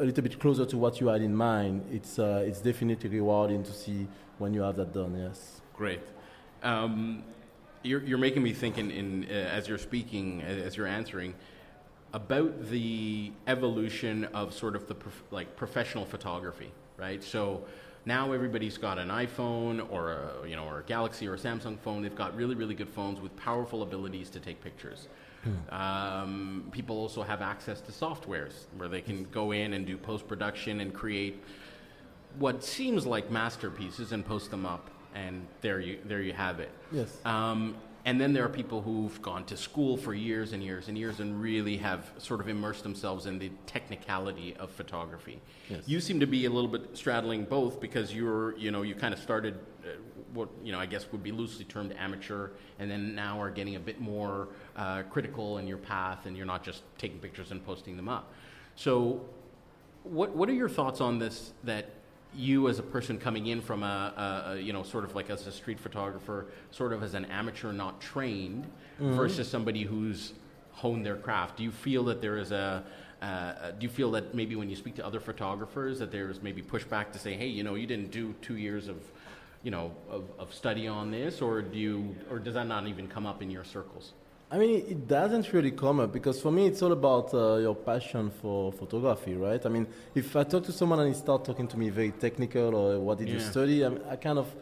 a 0.00 0.04
little 0.04 0.22
bit 0.22 0.38
closer 0.38 0.64
to 0.64 0.78
what 0.78 1.00
you 1.00 1.08
had 1.08 1.20
in 1.20 1.34
mind, 1.34 1.84
it's, 1.90 2.18
uh, 2.18 2.44
it's 2.46 2.60
definitely 2.60 3.10
rewarding 3.10 3.64
to 3.64 3.72
see 3.72 4.06
when 4.38 4.54
you 4.54 4.62
have 4.62 4.76
that 4.76 4.92
done, 4.92 5.16
yes. 5.18 5.60
Great. 5.76 6.00
Um, 6.62 7.24
you're, 7.82 8.02
you're 8.02 8.18
making 8.18 8.42
me 8.42 8.52
think 8.52 8.78
in, 8.78 8.90
in 8.90 9.26
uh, 9.28 9.32
as 9.32 9.68
you're 9.68 9.78
speaking, 9.78 10.42
as 10.42 10.76
you're 10.76 10.86
answering, 10.86 11.34
about 12.12 12.70
the 12.70 13.32
evolution 13.48 14.24
of 14.26 14.54
sort 14.54 14.76
of 14.76 14.86
the 14.86 14.94
prof- 14.94 15.24
like 15.32 15.56
professional 15.56 16.04
photography, 16.04 16.70
right? 16.96 17.22
So 17.22 17.64
now 18.06 18.32
everybody's 18.32 18.78
got 18.78 18.98
an 18.98 19.08
iPhone 19.08 19.86
or 19.90 20.12
a 20.12 20.48
you 20.48 20.56
know 20.56 20.64
or 20.64 20.80
a 20.80 20.82
Galaxy 20.82 21.26
or 21.26 21.34
a 21.34 21.38
Samsung 21.38 21.78
phone. 21.78 22.02
They've 22.02 22.14
got 22.14 22.36
really 22.36 22.54
really 22.54 22.74
good 22.74 22.90
phones 22.90 23.20
with 23.20 23.34
powerful 23.36 23.82
abilities 23.82 24.30
to 24.30 24.40
take 24.40 24.62
pictures. 24.62 25.08
Um, 25.70 26.68
people 26.72 26.96
also 26.96 27.22
have 27.22 27.42
access 27.42 27.82
to 27.82 27.92
softwares 27.92 28.64
where 28.78 28.88
they 28.88 29.02
can 29.02 29.24
go 29.24 29.52
in 29.52 29.74
and 29.74 29.86
do 29.86 29.98
post 29.98 30.26
production 30.26 30.80
and 30.80 30.94
create 30.94 31.42
what 32.38 32.64
seems 32.64 33.06
like 33.06 33.30
masterpieces 33.30 34.12
and 34.12 34.24
post 34.24 34.50
them 34.50 34.64
up, 34.64 34.90
and 35.14 35.46
there 35.60 35.80
you 35.80 35.98
there 36.06 36.22
you 36.22 36.32
have 36.32 36.60
it. 36.60 36.70
Yes. 36.90 37.18
Um, 37.24 37.76
and 38.04 38.20
then 38.20 38.34
there 38.34 38.44
are 38.44 38.50
people 38.50 38.82
who've 38.82 39.20
gone 39.22 39.44
to 39.46 39.56
school 39.56 39.96
for 39.96 40.12
years 40.12 40.52
and 40.52 40.62
years 40.62 40.88
and 40.88 40.98
years 40.98 41.20
and 41.20 41.40
really 41.40 41.78
have 41.78 42.10
sort 42.18 42.40
of 42.40 42.48
immersed 42.48 42.82
themselves 42.82 43.24
in 43.24 43.38
the 43.38 43.50
technicality 43.66 44.54
of 44.58 44.70
photography. 44.70 45.40
Yes. 45.70 45.84
You 45.86 46.00
seem 46.00 46.20
to 46.20 46.26
be 46.26 46.44
a 46.44 46.50
little 46.50 46.68
bit 46.68 46.96
straddling 46.96 47.44
both 47.44 47.80
because 47.80 48.12
you're, 48.12 48.56
you 48.58 48.70
know, 48.70 48.82
you 48.82 48.94
kind 48.94 49.14
of 49.14 49.20
started 49.20 49.54
uh, 49.84 49.92
what, 50.34 50.50
you 50.62 50.72
know, 50.72 50.78
I 50.78 50.84
guess 50.84 51.10
would 51.12 51.22
be 51.22 51.32
loosely 51.32 51.64
termed 51.64 51.94
amateur 51.98 52.50
and 52.78 52.90
then 52.90 53.14
now 53.14 53.40
are 53.40 53.50
getting 53.50 53.76
a 53.76 53.80
bit 53.80 54.00
more 54.00 54.48
uh, 54.76 55.04
critical 55.04 55.56
in 55.56 55.66
your 55.66 55.78
path 55.78 56.26
and 56.26 56.36
you're 56.36 56.46
not 56.46 56.62
just 56.62 56.82
taking 56.98 57.18
pictures 57.18 57.52
and 57.52 57.64
posting 57.64 57.96
them 57.96 58.10
up. 58.10 58.32
So 58.76 59.24
what 60.02 60.36
what 60.36 60.48
are 60.50 60.54
your 60.54 60.68
thoughts 60.68 61.00
on 61.00 61.18
this? 61.18 61.52
That 61.64 61.88
you, 62.36 62.68
as 62.68 62.78
a 62.78 62.82
person 62.82 63.18
coming 63.18 63.46
in 63.46 63.60
from 63.60 63.82
a, 63.82 64.52
a, 64.54 64.58
you 64.58 64.72
know 64.72 64.82
sort 64.82 65.04
of 65.04 65.14
like 65.14 65.30
as 65.30 65.46
a 65.46 65.52
street 65.52 65.80
photographer, 65.80 66.46
sort 66.70 66.92
of 66.92 67.02
as 67.02 67.14
an 67.14 67.24
amateur, 67.26 67.72
not 67.72 68.00
trained, 68.00 68.66
versus 68.98 69.48
somebody 69.48 69.82
who's 69.82 70.34
honed 70.72 71.04
their 71.04 71.16
craft. 71.16 71.56
Do 71.56 71.64
you 71.64 71.72
feel 71.72 72.04
that 72.04 72.20
there 72.20 72.38
is 72.38 72.52
a 72.52 72.84
uh, 73.22 73.70
do 73.70 73.84
you 73.86 73.88
feel 73.88 74.10
that 74.10 74.34
maybe 74.34 74.54
when 74.54 74.68
you 74.68 74.76
speak 74.76 74.94
to 74.96 75.06
other 75.06 75.20
photographers 75.20 75.98
that 75.98 76.10
there's 76.12 76.42
maybe 76.42 76.60
pushback 76.60 77.10
to 77.12 77.18
say, 77.18 77.34
hey, 77.34 77.46
you 77.46 77.62
know, 77.62 77.74
you 77.74 77.86
didn't 77.86 78.10
do 78.10 78.34
two 78.42 78.56
years 78.56 78.86
of, 78.86 78.96
you 79.62 79.70
know, 79.70 79.92
of, 80.10 80.24
of 80.38 80.52
study 80.52 80.86
on 80.86 81.10
this, 81.10 81.40
or 81.40 81.62
do 81.62 81.78
you, 81.78 82.14
or 82.30 82.38
does 82.38 82.52
that 82.52 82.66
not 82.66 82.86
even 82.86 83.08
come 83.08 83.24
up 83.24 83.40
in 83.40 83.50
your 83.50 83.64
circles? 83.64 84.12
I 84.50 84.58
mean, 84.58 84.84
it 84.88 85.08
doesn't 85.08 85.52
really 85.52 85.72
come 85.72 86.00
up 86.00 86.12
because 86.12 86.40
for 86.40 86.52
me, 86.52 86.66
it's 86.66 86.82
all 86.82 86.92
about 86.92 87.32
uh, 87.34 87.56
your 87.56 87.74
passion 87.74 88.30
for 88.30 88.72
photography, 88.72 89.34
right? 89.34 89.64
I 89.64 89.68
mean, 89.68 89.86
if 90.14 90.36
I 90.36 90.44
talk 90.44 90.64
to 90.64 90.72
someone 90.72 91.00
and 91.00 91.08
he 91.08 91.14
start 91.14 91.44
talking 91.44 91.66
to 91.68 91.76
me 91.76 91.88
very 91.90 92.12
technical 92.12 92.74
or 92.74 93.00
what 93.00 93.18
did 93.18 93.28
you 93.28 93.40
study, 93.40 93.84
I, 93.84 93.88
mean, 93.88 94.00
I 94.08 94.16
kind 94.16 94.38
of 94.38 94.54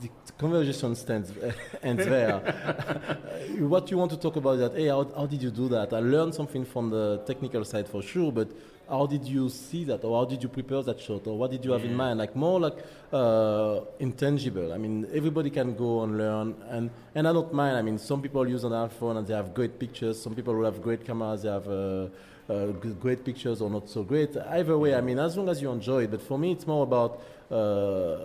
the 0.00 0.08
conversation 0.38 0.94
stands 0.94 1.32
ends 1.82 2.04
there. 2.04 2.38
what 3.58 3.90
you 3.90 3.98
want 3.98 4.10
to 4.12 4.16
talk 4.16 4.36
about 4.36 4.52
is 4.52 4.60
that, 4.60 4.74
hey, 4.76 4.88
how, 4.88 5.04
how 5.16 5.26
did 5.26 5.42
you 5.42 5.50
do 5.50 5.68
that? 5.68 5.92
I 5.92 6.00
learned 6.00 6.34
something 6.34 6.64
from 6.64 6.90
the 6.90 7.18
technical 7.26 7.64
side 7.64 7.88
for 7.88 8.02
sure, 8.02 8.32
but 8.32 8.48
how 8.90 9.06
did 9.06 9.24
you 9.24 9.48
see 9.48 9.84
that, 9.84 10.04
or 10.04 10.18
how 10.18 10.24
did 10.28 10.42
you 10.42 10.48
prepare 10.48 10.82
that 10.82 11.00
shot, 11.00 11.26
or 11.26 11.38
what 11.38 11.50
did 11.50 11.64
you 11.64 11.72
have 11.72 11.84
in 11.84 11.94
mind? 11.94 12.18
Like 12.18 12.34
more 12.34 12.58
like 12.58 12.76
uh, 13.12 13.80
intangible. 13.98 14.72
I 14.72 14.78
mean, 14.78 15.06
everybody 15.14 15.50
can 15.50 15.74
go 15.74 16.02
and 16.02 16.18
learn, 16.18 16.54
and 16.68 16.90
and 17.14 17.28
I 17.28 17.32
don't 17.32 17.52
mind. 17.52 17.76
I 17.76 17.82
mean, 17.82 17.98
some 17.98 18.20
people 18.20 18.46
use 18.48 18.64
an 18.64 18.72
iPhone 18.72 19.16
and 19.18 19.26
they 19.26 19.34
have 19.34 19.54
great 19.54 19.78
pictures. 19.78 20.20
Some 20.20 20.34
people 20.34 20.54
who 20.54 20.64
have 20.64 20.82
great 20.82 21.04
cameras, 21.04 21.42
they 21.42 21.50
have. 21.50 21.68
Uh, 21.68 22.08
uh, 22.48 22.72
great 22.98 23.24
pictures 23.24 23.60
or 23.62 23.70
not 23.70 23.88
so 23.88 24.02
great. 24.02 24.36
Either 24.36 24.76
way, 24.76 24.92
I 24.96 25.00
mean, 25.00 25.20
as 25.20 25.36
long 25.36 25.48
as 25.48 25.62
you 25.62 25.70
enjoy 25.70 26.02
it. 26.02 26.10
But 26.10 26.20
for 26.20 26.36
me, 26.36 26.50
it's 26.50 26.66
more 26.66 26.82
about 26.82 27.22
uh, 27.48 28.16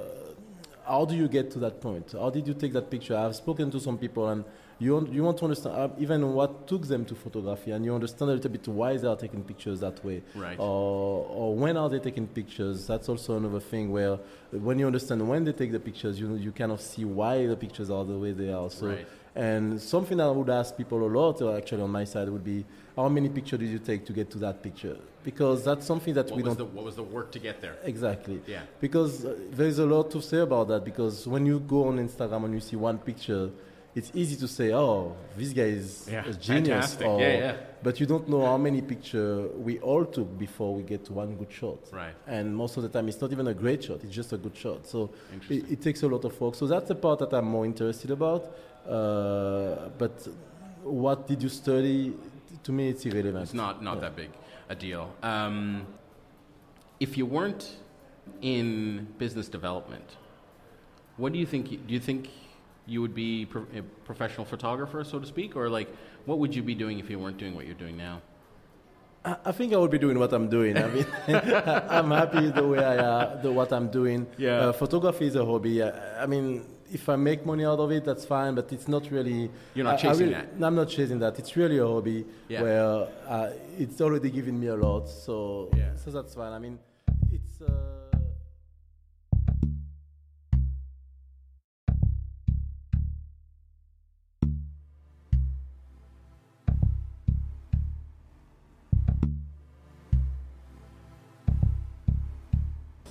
how 0.88 1.06
do 1.06 1.16
you 1.16 1.28
get 1.28 1.52
to 1.52 1.60
that 1.60 1.80
point? 1.80 2.12
How 2.12 2.32
did 2.32 2.48
you 2.48 2.56
take 2.56 2.74
that 2.74 2.90
picture? 2.90 3.16
I've 3.16 3.36
spoken 3.36 3.70
to 3.70 3.80
some 3.80 4.00
people, 4.00 4.28
and 4.30 4.44
you 4.80 4.94
want, 4.94 5.12
you 5.14 5.24
want 5.24 5.38
to 5.38 5.46
understand 5.46 5.76
uh, 5.76 5.90
even 5.98 6.34
what 6.34 6.68
took 6.68 6.84
them 6.88 7.06
to 7.06 7.16
photography, 7.16 7.72
and 7.72 7.86
you 7.86 7.94
understand 7.96 8.32
a 8.32 8.34
little 8.34 8.52
bit 8.52 8.68
why 8.68 8.98
they 8.98 9.08
are 9.08 9.16
taking 9.16 9.44
pictures 9.44 9.80
that 9.80 10.04
way, 10.04 10.22
Right. 10.36 10.58
or, 10.60 11.26
or 11.30 11.56
when 11.56 11.78
are 11.78 11.90
they 11.90 12.00
taking 12.00 12.28
pictures. 12.28 12.86
That's 12.86 13.08
also 13.08 13.38
another 13.38 13.60
thing 13.62 13.92
where 13.92 14.20
when 14.52 14.78
you 14.80 14.86
understand 14.88 15.28
when 15.28 15.44
they 15.46 15.54
take 15.54 15.72
the 15.72 15.80
pictures, 15.80 16.20
you 16.20 16.36
you 16.36 16.52
kind 16.52 16.72
of 16.72 16.82
see 16.82 17.06
why 17.06 17.48
the 17.48 17.56
pictures 17.56 17.90
are 17.90 18.04
the 18.06 18.18
way 18.18 18.32
they 18.34 18.52
are. 18.52 18.70
So. 18.70 18.88
Right. 18.88 19.08
And 19.38 19.82
something 19.82 20.18
that 20.18 20.24
I 20.28 20.32
would 20.32 20.50
ask 20.50 20.78
people 20.78 21.06
a 21.06 21.12
lot, 21.12 21.42
actually 21.58 21.82
on 21.82 21.92
my 21.92 22.06
side, 22.06 22.30
would 22.30 22.44
be 22.46 22.64
how 22.96 23.10
many 23.10 23.28
pictures 23.28 23.60
did 23.60 23.68
you 23.70 23.80
take 23.80 24.06
to 24.06 24.14
get 24.14 24.30
to 24.32 24.38
that 24.40 24.64
picture? 24.64 24.98
Because 25.26 25.66
that's 25.66 25.86
something 25.86 26.14
that 26.14 26.28
What 26.28 26.38
we 26.38 26.44
was 26.44 26.56
don't 26.56 26.70
the 26.72 26.76
what 26.78 26.86
was 26.86 26.96
the 26.96 27.04
work 27.04 27.32
to 27.34 27.40
get 27.40 27.60
there? 27.60 27.76
Exactly. 27.84 28.42
Yeah. 28.48 28.62
Because 28.80 29.26
uh, 29.26 29.38
there's 29.52 29.80
a 29.80 29.86
lot 29.86 30.10
to 30.12 30.22
say 30.22 30.38
about 30.38 30.70
that. 30.70 30.86
Because 30.86 31.28
when 31.28 31.46
you 31.46 31.60
go 31.60 31.88
on 31.90 31.98
Instagram 32.00 32.46
and 32.46 32.54
you 32.54 32.62
see 32.62 32.78
one 32.78 32.98
picture, 32.98 33.50
it's 33.96 34.12
easy 34.14 34.36
to 34.36 34.48
say, 34.48 34.74
"Oh, 34.74 35.16
this 35.38 35.54
guy 35.54 35.70
is 35.82 36.08
Yeah, 36.12 36.28
a 36.28 36.34
genius." 36.34 36.98
Or, 37.02 37.20
Yeah, 37.20 37.38
yeah. 37.38 37.56
But 37.82 38.00
you 38.00 38.06
don't 38.06 38.28
know 38.28 38.46
how 38.46 38.58
many 38.58 38.82
pictures 38.82 39.52
we 39.58 39.80
all 39.80 40.06
took 40.06 40.38
before 40.38 40.74
we 40.76 40.84
get 40.84 41.06
to 41.06 41.14
one 41.14 41.36
good 41.36 41.52
shot. 41.52 41.80
Right. 41.94 42.16
And 42.28 42.56
most 42.56 42.78
of 42.78 42.84
the 42.84 42.90
time, 42.90 43.08
it's 43.08 43.22
not 43.22 43.32
even 43.32 43.48
a 43.48 43.54
great 43.54 43.84
shot; 43.84 44.04
it's 44.04 44.14
just 44.14 44.34
a 44.34 44.38
good 44.38 44.56
shot. 44.58 44.86
So 44.86 45.12
it, 45.50 45.72
it 45.72 45.82
takes 45.82 46.04
a 46.04 46.08
lot 46.08 46.26
of 46.26 46.40
work. 46.42 46.56
So 46.56 46.68
that's 46.68 46.90
the 46.90 46.96
part 46.96 47.20
that 47.20 47.34
I'm 47.34 47.46
more 47.46 47.66
interested 47.66 48.12
about. 48.12 48.44
Uh, 48.88 49.90
but 49.98 50.28
what 50.84 51.28
did 51.28 51.42
you 51.42 51.50
study? 51.50 52.14
To 52.64 52.72
me, 52.72 52.90
it's 52.90 53.06
irrelevant. 53.06 53.44
It's 53.44 53.54
not 53.54 53.82
not 53.82 54.02
that 54.02 54.16
big 54.16 54.32
a 54.70 54.76
deal. 54.76 55.14
Um, 55.24 55.86
if 57.00 57.18
you 57.18 57.26
weren't 57.26 57.78
in 58.42 59.08
business 59.18 59.48
development, 59.48 60.18
what 61.18 61.32
do 61.34 61.40
you 61.40 61.46
think? 61.46 61.70
Do 61.88 61.94
you 61.94 62.00
think 62.00 62.30
you 62.86 63.02
would 63.02 63.16
be 63.16 63.46
pro- 63.46 63.66
a 63.76 63.82
professional 64.06 64.46
photographer, 64.46 65.04
so 65.04 65.20
to 65.20 65.26
speak, 65.26 65.56
or 65.56 65.70
like 65.70 65.90
what 66.26 66.38
would 66.40 66.54
you 66.56 66.64
be 66.64 66.76
doing 66.76 67.00
if 67.00 67.10
you 67.10 67.18
weren't 67.20 67.38
doing 67.38 67.56
what 67.56 67.66
you're 67.66 67.82
doing 67.86 67.98
now? 67.98 68.22
I 69.24 69.36
I 69.46 69.52
think 69.52 69.74
I 69.74 69.78
would 69.78 69.92
be 69.92 69.98
doing 70.06 70.18
what 70.20 70.32
I'm 70.34 70.48
doing. 70.50 70.78
I 70.78 70.88
mean, 70.96 71.06
I'm 71.98 72.12
happy 72.12 72.46
the 72.60 72.68
way 72.72 72.80
I 72.94 72.98
uh, 72.98 73.42
the 73.42 73.52
what 73.52 73.72
I'm 73.74 73.88
doing. 74.00 74.28
Yeah. 74.38 74.68
Uh, 74.68 74.72
photography 74.74 75.26
is 75.28 75.36
a 75.36 75.46
hobby. 75.46 75.82
I, 75.84 76.24
I 76.24 76.26
mean, 76.34 76.48
if 76.92 77.10
I 77.10 77.16
make 77.16 77.44
money 77.46 77.66
out 77.66 77.80
of 77.80 77.92
it, 77.92 78.04
that's 78.06 78.26
fine. 78.26 78.54
But 78.60 78.72
it's 78.72 78.88
not 78.88 79.04
really. 79.12 79.50
You're 79.74 79.86
not 79.86 79.94
I- 79.96 79.98
I 79.98 80.02
chasing 80.04 80.28
really- 80.30 80.34
that. 80.34 80.60
No, 80.60 80.68
I'm 80.68 80.76
not 80.76 80.90
chasing 80.90 81.20
that. 81.20 81.40
It's 81.40 81.56
really 81.62 81.80
a 81.80 81.88
hobby 81.88 82.20
Yeah. 82.48 82.62
where 82.64 83.08
uh, 83.28 83.50
it's 83.84 84.00
already 84.00 84.30
giving 84.30 84.60
me 84.60 84.68
a 84.68 84.76
lot. 84.76 85.10
So, 85.10 85.70
Yeah. 85.76 85.96
so 85.96 86.12
that's 86.12 86.34
fine. 86.36 86.54
I 86.54 86.60
mean, 86.60 86.78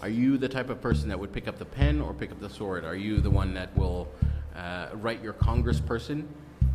Are 0.05 0.11
you 0.11 0.37
the 0.37 0.51
type 0.51 0.69
of 0.69 0.83
person 0.83 1.09
that 1.09 1.19
would 1.19 1.33
pick 1.33 1.49
up 1.49 1.59
the 1.59 1.65
pen 1.65 2.03
or 2.03 2.13
pick 2.13 2.31
up 2.31 2.39
the 2.39 2.51
sword? 2.51 2.85
Are 2.85 2.95
you 2.95 3.23
the 3.23 3.31
one 3.31 3.55
that 3.55 3.75
will 3.75 4.07
uh, 4.55 4.89
write 4.97 5.23
your 5.23 5.33
congressperson, 5.33 6.27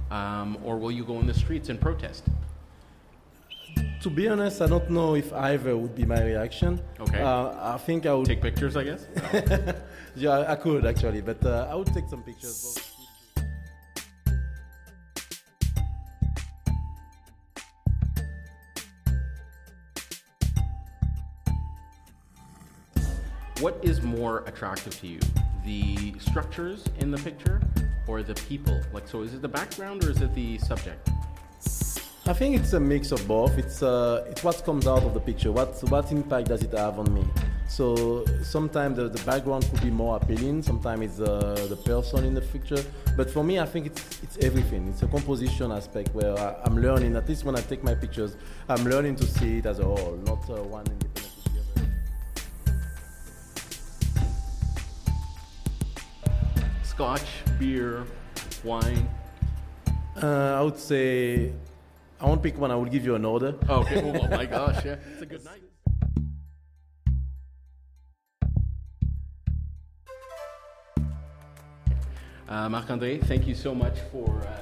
um, 0.10 0.58
or 0.64 0.80
will 0.80 0.92
you 0.92 1.06
go 1.06 1.20
in 1.20 1.28
the 1.28 1.34
streets 1.36 1.70
and 1.70 1.80
protest? 1.80 2.24
to 4.02 4.10
be 4.10 4.28
honest, 4.28 4.64
I 4.64 4.68
don't 4.68 4.90
know 4.90 5.14
if 5.14 5.32
either 5.32 5.78
would 5.78 5.94
be 5.94 6.06
my 6.06 6.24
reaction. 6.24 6.82
Okay. 7.00 7.22
Uh, 7.22 7.76
I 7.76 7.78
think 7.78 8.08
I 8.08 8.16
would. 8.16 8.26
Take 8.26 8.42
pictures, 8.42 8.76
I 8.76 8.84
guess. 8.84 9.06
yeah, 10.16 10.52
I 10.52 10.56
could 10.56 10.88
actually, 10.88 11.22
but 11.22 11.46
uh, 11.46 11.68
I 11.70 11.76
would 11.76 11.94
take 11.94 12.10
some 12.10 12.24
pictures. 12.24 12.80
What 23.60 23.78
is 23.84 24.02
more 24.02 24.46
attractive 24.48 24.98
to 25.02 25.08
you, 25.08 25.20
the 25.66 26.18
structures 26.18 26.86
in 27.00 27.12
the 27.12 27.18
picture 27.18 27.60
or 28.08 28.24
the 28.24 28.36
people? 28.48 28.80
Like, 28.94 29.06
so 29.06 29.22
is 29.22 29.34
it 29.34 29.42
the 29.42 29.50
background 29.50 30.02
or 30.06 30.12
is 30.12 30.22
it 30.22 30.34
the 30.34 30.58
subject? 30.60 31.10
I 32.26 32.32
think 32.32 32.56
it's 32.56 32.72
a 32.72 32.80
mix 32.80 33.12
of 33.12 33.28
both. 33.28 33.58
It's 33.58 33.84
uh, 33.84 34.26
it's 34.30 34.46
what 34.46 34.64
comes 34.64 34.88
out 34.88 35.04
of 35.04 35.14
the 35.14 35.20
picture. 35.20 35.52
What 35.52 35.72
what 35.90 36.10
impact 36.10 36.48
does 36.48 36.64
it 36.64 36.72
have 36.72 37.00
on 37.00 37.14
me? 37.14 37.26
So 37.68 38.24
sometimes 38.44 38.96
the, 38.96 39.10
the 39.10 39.24
background 39.26 39.68
could 39.70 39.82
be 39.82 39.92
more 39.92 40.16
appealing. 40.16 40.64
Sometimes 40.64 41.20
it's 41.20 41.20
uh, 41.20 41.68
the 41.68 41.76
person 41.76 42.24
in 42.24 42.34
the 42.36 42.42
picture. 42.42 42.82
But 43.18 43.30
for 43.30 43.44
me, 43.44 43.60
I 43.60 43.66
think 43.66 43.88
it's 43.88 44.24
it's 44.24 44.38
everything. 44.38 44.88
It's 44.88 45.04
a 45.04 45.08
composition 45.08 45.74
aspect 45.74 46.16
where 46.16 46.34
I, 46.40 46.56
am 46.66 46.78
learning. 46.82 47.18
At 47.18 47.28
least 47.28 47.44
when 47.44 47.58
I 47.58 47.62
take 47.62 47.84
my 47.84 47.96
pictures, 47.96 48.38
I'm 48.70 48.86
learning 48.86 49.18
to 49.18 49.26
see 49.26 49.58
it 49.58 49.66
as 49.66 49.80
a 49.80 49.84
whole, 49.84 50.18
not 50.26 50.50
uh, 50.50 50.64
one 50.64 50.86
independent 50.88 51.29
Scotch, 57.00 57.30
beer, 57.58 58.04
wine. 58.62 59.10
Uh, 60.22 60.58
I 60.60 60.62
would 60.62 60.78
say 60.78 61.54
I 62.20 62.26
won't 62.26 62.44
pick 62.44 62.60
one. 62.60 62.72
I 62.72 62.76
will 62.76 62.84
give 62.84 63.06
you 63.06 63.16
an 63.16 63.24
order. 63.24 63.56
Oh, 63.70 63.80
okay. 63.84 64.02
oh 64.04 64.28
my 64.28 64.46
gosh, 64.46 64.84
yeah, 64.84 64.98
it's 65.14 65.22
a 65.22 65.26
good 65.26 65.46
night. 65.46 65.62
Uh, 72.50 72.68
Marc-André, 72.68 73.24
thank 73.24 73.48
you 73.48 73.56
so 73.56 73.74
much 73.74 73.98
for 74.12 74.42
uh, 74.42 74.60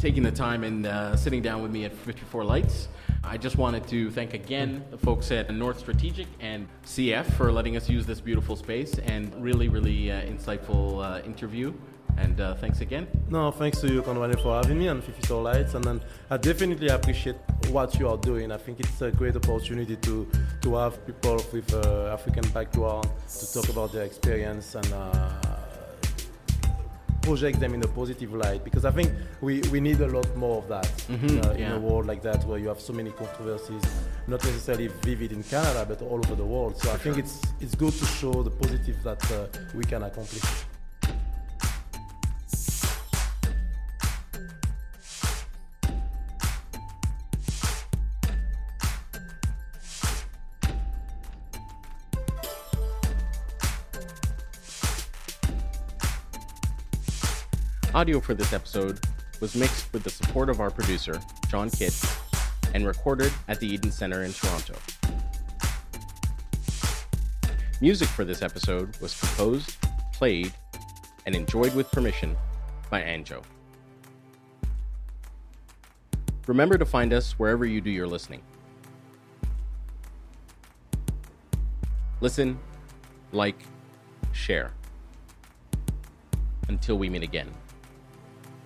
taking 0.00 0.24
the 0.24 0.32
time 0.32 0.64
and 0.64 0.84
uh, 0.84 1.14
sitting 1.14 1.42
down 1.42 1.62
with 1.62 1.70
me 1.70 1.84
at 1.84 1.94
54 1.94 2.42
Lights. 2.42 2.88
I 3.28 3.36
just 3.36 3.58
wanted 3.58 3.88
to 3.88 4.08
thank 4.12 4.34
again 4.34 4.84
the 4.92 4.98
folks 4.98 5.32
at 5.32 5.52
North 5.52 5.80
Strategic 5.80 6.28
and 6.38 6.68
CF 6.84 7.32
for 7.32 7.50
letting 7.50 7.76
us 7.76 7.88
use 7.88 8.06
this 8.06 8.20
beautiful 8.20 8.54
space 8.54 9.00
and 9.00 9.34
really, 9.42 9.68
really 9.68 10.12
uh, 10.12 10.20
insightful 10.22 11.04
uh, 11.04 11.24
interview. 11.24 11.74
And 12.18 12.40
uh, 12.40 12.54
thanks 12.54 12.80
again. 12.82 13.08
No, 13.28 13.50
thanks 13.50 13.80
to 13.80 13.88
you, 13.92 14.00
Conrad, 14.02 14.40
for 14.40 14.54
having 14.54 14.78
me 14.78 14.88
on 14.88 15.02
54 15.02 15.42
Lights. 15.42 15.74
And 15.74 15.84
then 15.84 16.00
I 16.30 16.36
definitely 16.36 16.88
appreciate 16.88 17.36
what 17.70 17.98
you 17.98 18.08
are 18.08 18.16
doing. 18.16 18.52
I 18.52 18.58
think 18.58 18.78
it's 18.78 19.02
a 19.02 19.10
great 19.10 19.34
opportunity 19.34 19.96
to, 19.96 20.30
to 20.62 20.74
have 20.76 21.04
people 21.04 21.42
with 21.52 21.74
uh, 21.74 22.12
African 22.12 22.48
background 22.50 23.08
to 23.28 23.52
talk 23.52 23.68
about 23.68 23.92
their 23.92 24.04
experience 24.04 24.76
and 24.76 24.92
uh, 24.92 25.55
project 27.26 27.58
them 27.60 27.74
in 27.74 27.82
a 27.82 27.88
positive 27.88 28.32
light. 28.32 28.62
Because 28.64 28.84
I 28.84 28.92
think 28.92 29.10
we, 29.40 29.60
we 29.72 29.80
need 29.80 30.00
a 30.00 30.10
lot 30.18 30.28
more 30.36 30.58
of 30.62 30.68
that 30.68 30.90
mm-hmm, 31.08 31.40
uh, 31.40 31.52
yeah. 31.52 31.66
in 31.66 31.72
a 31.72 31.80
world 31.80 32.06
like 32.06 32.22
that 32.22 32.44
where 32.44 32.58
you 32.58 32.68
have 32.68 32.80
so 32.80 32.92
many 32.92 33.10
controversies, 33.10 33.82
not 34.26 34.44
necessarily 34.44 34.88
vivid 35.08 35.32
in 35.32 35.42
Canada, 35.42 35.84
but 35.88 36.00
all 36.02 36.20
over 36.24 36.34
the 36.34 36.48
world. 36.54 36.76
So 36.82 36.92
I 36.92 36.96
think 36.96 37.18
it's, 37.18 37.42
it's 37.60 37.74
good 37.74 37.92
to 37.92 38.06
show 38.06 38.42
the 38.42 38.50
positive 38.50 39.02
that 39.02 39.22
uh, 39.32 39.46
we 39.74 39.84
can 39.84 40.02
accomplish. 40.02 40.44
Audio 57.96 58.20
for 58.20 58.34
this 58.34 58.52
episode 58.52 59.00
was 59.40 59.56
mixed 59.56 59.90
with 59.94 60.02
the 60.02 60.10
support 60.10 60.50
of 60.50 60.60
our 60.60 60.70
producer, 60.70 61.18
John 61.48 61.70
Kitt, 61.70 61.98
and 62.74 62.86
recorded 62.86 63.32
at 63.48 63.58
the 63.58 63.66
Eden 63.66 63.90
Center 63.90 64.24
in 64.24 64.34
Toronto. 64.34 64.74
Music 67.80 68.06
for 68.06 68.26
this 68.26 68.42
episode 68.42 68.94
was 69.00 69.18
composed, 69.18 69.78
played, 70.12 70.52
and 71.24 71.34
enjoyed 71.34 71.74
with 71.74 71.90
permission 71.90 72.36
by 72.90 73.00
Anjo. 73.00 73.42
Remember 76.46 76.76
to 76.76 76.84
find 76.84 77.14
us 77.14 77.38
wherever 77.38 77.64
you 77.64 77.80
do 77.80 77.88
your 77.90 78.06
listening. 78.06 78.42
Listen, 82.20 82.58
like, 83.32 83.62
share. 84.32 84.74
Until 86.68 86.98
we 86.98 87.08
meet 87.08 87.22
again. 87.22 87.50